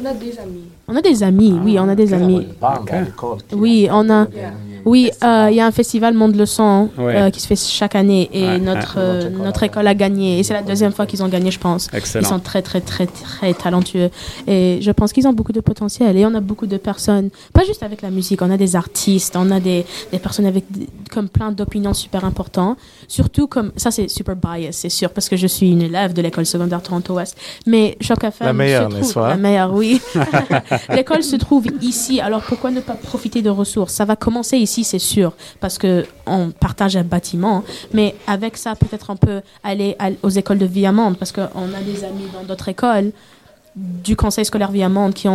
On 0.00 0.04
a 0.06 0.14
des 0.14 0.38
amis 0.38 0.64
On 0.88 0.96
a 0.96 1.02
des 1.02 1.22
amis, 1.22 1.52
oui, 1.64 1.78
on 1.78 1.88
a 1.88 1.94
des 1.94 2.12
amis. 2.12 2.46
Ok. 2.60 2.92
Oui, 3.52 3.88
on 3.90 4.08
a. 4.10 4.26
Oui, 4.84 5.10
euh, 5.22 5.48
il 5.50 5.56
y 5.56 5.60
a 5.60 5.66
un 5.66 5.70
festival 5.70 6.14
Monde 6.14 6.36
le 6.36 6.46
Son 6.46 6.90
Ouais. 6.98 7.16
euh, 7.16 7.30
qui 7.30 7.40
se 7.40 7.46
fait 7.46 7.56
chaque 7.56 7.94
année 7.94 8.28
et 8.32 8.42
Ouais, 8.44 8.58
notre, 8.58 8.96
euh, 8.98 9.30
notre 9.30 9.62
école 9.62 9.86
a 9.86 9.94
gagné. 9.94 10.38
Et 10.38 10.42
c'est 10.42 10.54
la 10.54 10.62
deuxième 10.62 10.92
fois 10.92 11.06
qu'ils 11.06 11.22
ont 11.22 11.28
gagné, 11.28 11.50
je 11.50 11.58
pense. 11.58 11.88
Excellent. 11.92 12.24
Ils 12.24 12.28
sont 12.28 12.38
très, 12.40 12.62
très, 12.62 12.80
très, 12.80 13.06
très 13.06 13.54
talentueux. 13.54 14.10
Et 14.46 14.78
je 14.80 14.90
pense 14.90 15.12
qu'ils 15.12 15.26
ont 15.28 15.32
beaucoup 15.32 15.52
de 15.52 15.60
potentiel. 15.60 16.16
Et 16.16 16.26
on 16.26 16.34
a 16.34 16.40
beaucoup 16.40 16.66
de 16.66 16.76
personnes, 16.76 17.30
pas 17.52 17.64
juste 17.64 17.82
avec 17.82 18.02
la 18.02 18.10
musique, 18.10 18.42
on 18.42 18.50
a 18.50 18.56
des 18.56 18.76
artistes, 18.76 19.36
on 19.36 19.50
a 19.50 19.60
des, 19.60 19.84
des 20.10 20.18
personnes 20.18 20.46
avec 20.46 20.64
comme 21.12 21.28
plein 21.28 21.52
d'opinions 21.52 21.94
super 21.94 22.24
importantes. 22.24 22.78
Surtout 23.08 23.46
comme, 23.46 23.72
ça 23.76 23.90
c'est 23.90 24.08
super 24.08 24.34
bias, 24.36 24.72
c'est 24.72 24.88
sûr, 24.88 25.10
parce 25.10 25.28
que 25.28 25.36
je 25.36 25.46
suis 25.46 25.70
une 25.70 25.82
élève 25.82 26.12
de 26.14 26.22
l'école 26.22 26.46
secondaire 26.46 26.82
Toronto-Ouest. 26.82 27.36
Mais 27.66 27.96
Choc 28.00 28.24
FM 28.24 28.46
La 28.46 28.52
meilleure, 28.52 28.84
se 28.84 28.88
trouve- 28.88 29.00
n'est-ce 29.02 29.14
pas? 29.14 29.28
La 29.28 29.36
meilleure, 29.36 29.72
oui. 29.74 30.00
L'école 30.94 31.22
se 31.22 31.36
trouve 31.36 31.66
ici, 31.82 32.20
alors 32.20 32.40
pourquoi 32.42 32.70
ne 32.70 32.80
pas 32.80 32.94
profiter 32.94 33.42
de 33.42 33.50
ressources? 33.50 33.92
Ça 33.92 34.04
va 34.04 34.16
commencer 34.16 34.56
ici, 34.56 34.71
c'est 34.82 34.98
sûr, 34.98 35.34
parce 35.60 35.78
que 35.78 36.06
on 36.26 36.50
partage 36.50 36.96
un 36.96 37.04
bâtiment. 37.04 37.62
Mais 37.92 38.14
avec 38.26 38.56
ça, 38.56 38.74
peut-être 38.74 39.10
on 39.10 39.16
peut 39.16 39.42
aller 39.62 39.96
aux 40.22 40.30
écoles 40.30 40.58
de 40.58 40.66
Viamonde, 40.66 41.18
parce 41.18 41.32
qu'on 41.32 41.42
a 41.42 41.82
des 41.84 42.04
amis 42.04 42.28
dans 42.32 42.44
d'autres 42.44 42.68
écoles 42.68 43.12
du 43.74 44.16
conseil 44.16 44.44
scolaire 44.44 44.70
Viamonde 44.70 45.14
qui, 45.14 45.28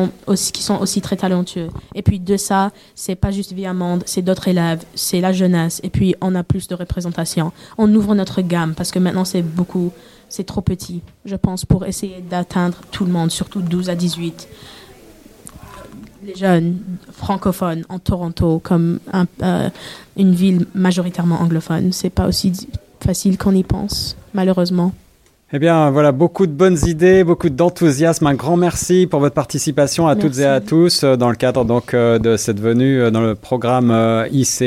qui 0.53 0.61
sont 0.61 0.77
aussi 0.79 1.01
très 1.01 1.15
talentueux. 1.15 1.69
Et 1.95 2.01
puis 2.01 2.19
de 2.19 2.37
ça, 2.37 2.71
c'est 2.93 3.15
pas 3.15 3.31
juste 3.31 3.53
Viamonde, 3.53 4.03
c'est 4.05 4.21
d'autres 4.21 4.47
élèves, 4.47 4.83
c'est 4.95 5.21
la 5.21 5.33
jeunesse. 5.33 5.79
Et 5.83 5.89
puis 5.89 6.15
on 6.21 6.35
a 6.35 6.43
plus 6.43 6.67
de 6.67 6.75
représentation. 6.75 7.51
On 7.77 7.93
ouvre 7.95 8.13
notre 8.13 8.41
gamme 8.41 8.75
parce 8.75 8.91
que 8.91 8.99
maintenant 8.99 9.25
c'est 9.25 9.41
beaucoup, 9.41 9.91
c'est 10.29 10.45
trop 10.45 10.61
petit, 10.61 11.01
je 11.25 11.35
pense, 11.35 11.65
pour 11.65 11.85
essayer 11.85 12.21
d'atteindre 12.29 12.77
tout 12.91 13.05
le 13.05 13.11
monde, 13.11 13.31
surtout 13.31 13.61
12 13.61 13.89
à 13.89 13.95
18. 13.95 14.47
Les 16.27 16.35
jeunes 16.35 16.79
francophones 17.13 17.85
en 17.87 17.99
Toronto, 17.99 18.59
comme 18.59 18.99
euh, 19.41 19.69
une 20.17 20.35
ville 20.35 20.65
majoritairement 20.75 21.39
anglophone, 21.39 21.93
c'est 21.93 22.09
pas 22.09 22.27
aussi 22.27 22.51
facile 22.99 23.37
qu'on 23.37 23.55
y 23.55 23.63
pense, 23.63 24.17
malheureusement. 24.33 24.91
Eh 25.53 25.59
bien, 25.59 25.91
voilà, 25.91 26.11
beaucoup 26.11 26.45
de 26.45 26.51
bonnes 26.51 26.77
idées, 26.87 27.23
beaucoup 27.23 27.49
d'enthousiasme. 27.49 28.27
Un 28.27 28.33
grand 28.33 28.57
merci 28.57 29.07
pour 29.09 29.21
votre 29.21 29.33
participation 29.33 30.05
à 30.05 30.17
toutes 30.17 30.39
et 30.39 30.45
à 30.45 30.59
tous 30.59 31.05
euh, 31.05 31.15
dans 31.15 31.29
le 31.29 31.37
cadre 31.37 31.63
donc 31.63 31.93
euh, 31.93 32.19
de 32.19 32.35
cette 32.35 32.59
venue 32.59 32.99
euh, 32.99 33.11
dans 33.11 33.21
le 33.21 33.33
programme 33.33 33.95
ICE, 34.29 34.61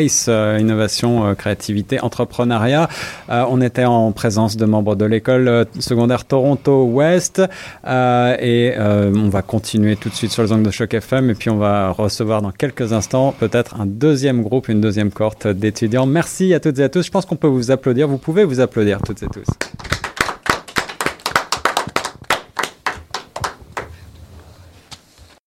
ICE, 0.00 0.28
Innovation, 0.58 1.36
Créativité, 1.36 2.00
Entrepreneuriat. 2.00 2.88
On 3.28 3.60
était 3.60 3.84
en 3.84 4.10
présence 4.10 4.56
de 4.56 4.64
membres 4.64 4.96
de 4.96 5.04
l'école 5.04 5.66
secondaire 5.78 6.24
Toronto 6.24 6.82
Ouest 6.82 7.40
et 7.86 8.74
on 8.76 9.28
va 9.28 9.42
continuer 9.42 9.94
tout 9.94 10.08
de 10.08 10.14
suite 10.14 10.32
sur 10.32 10.42
le 10.42 10.48
zone 10.48 10.64
de 10.64 10.70
choc 10.72 10.94
FM 10.94 11.30
et 11.30 11.34
puis 11.34 11.50
on 11.50 11.58
va 11.58 11.90
recevoir 11.90 12.42
dans 12.42 12.50
quelques 12.50 12.92
instants 12.92 13.32
peut-être 13.38 13.80
un 13.80 13.86
deuxième 13.86 14.42
groupe, 14.42 14.68
une 14.68 14.80
deuxième 14.80 15.12
cohorte 15.12 15.46
d'étudiants. 15.46 16.06
Merci 16.06 16.54
à 16.54 16.60
toutes 16.60 16.80
et 16.80 16.82
à 16.82 16.88
tous. 16.88 17.06
Je 17.06 17.10
pense 17.12 17.24
qu'on 17.24 17.36
peut 17.36 17.46
vous 17.46 17.70
applaudir. 17.70 18.08
Vous 18.08 18.18
pouvez 18.18 18.42
vous 18.42 18.58
applaudir 18.58 19.00
toutes 19.00 19.22
et 19.22 19.28
tous. 19.28 19.46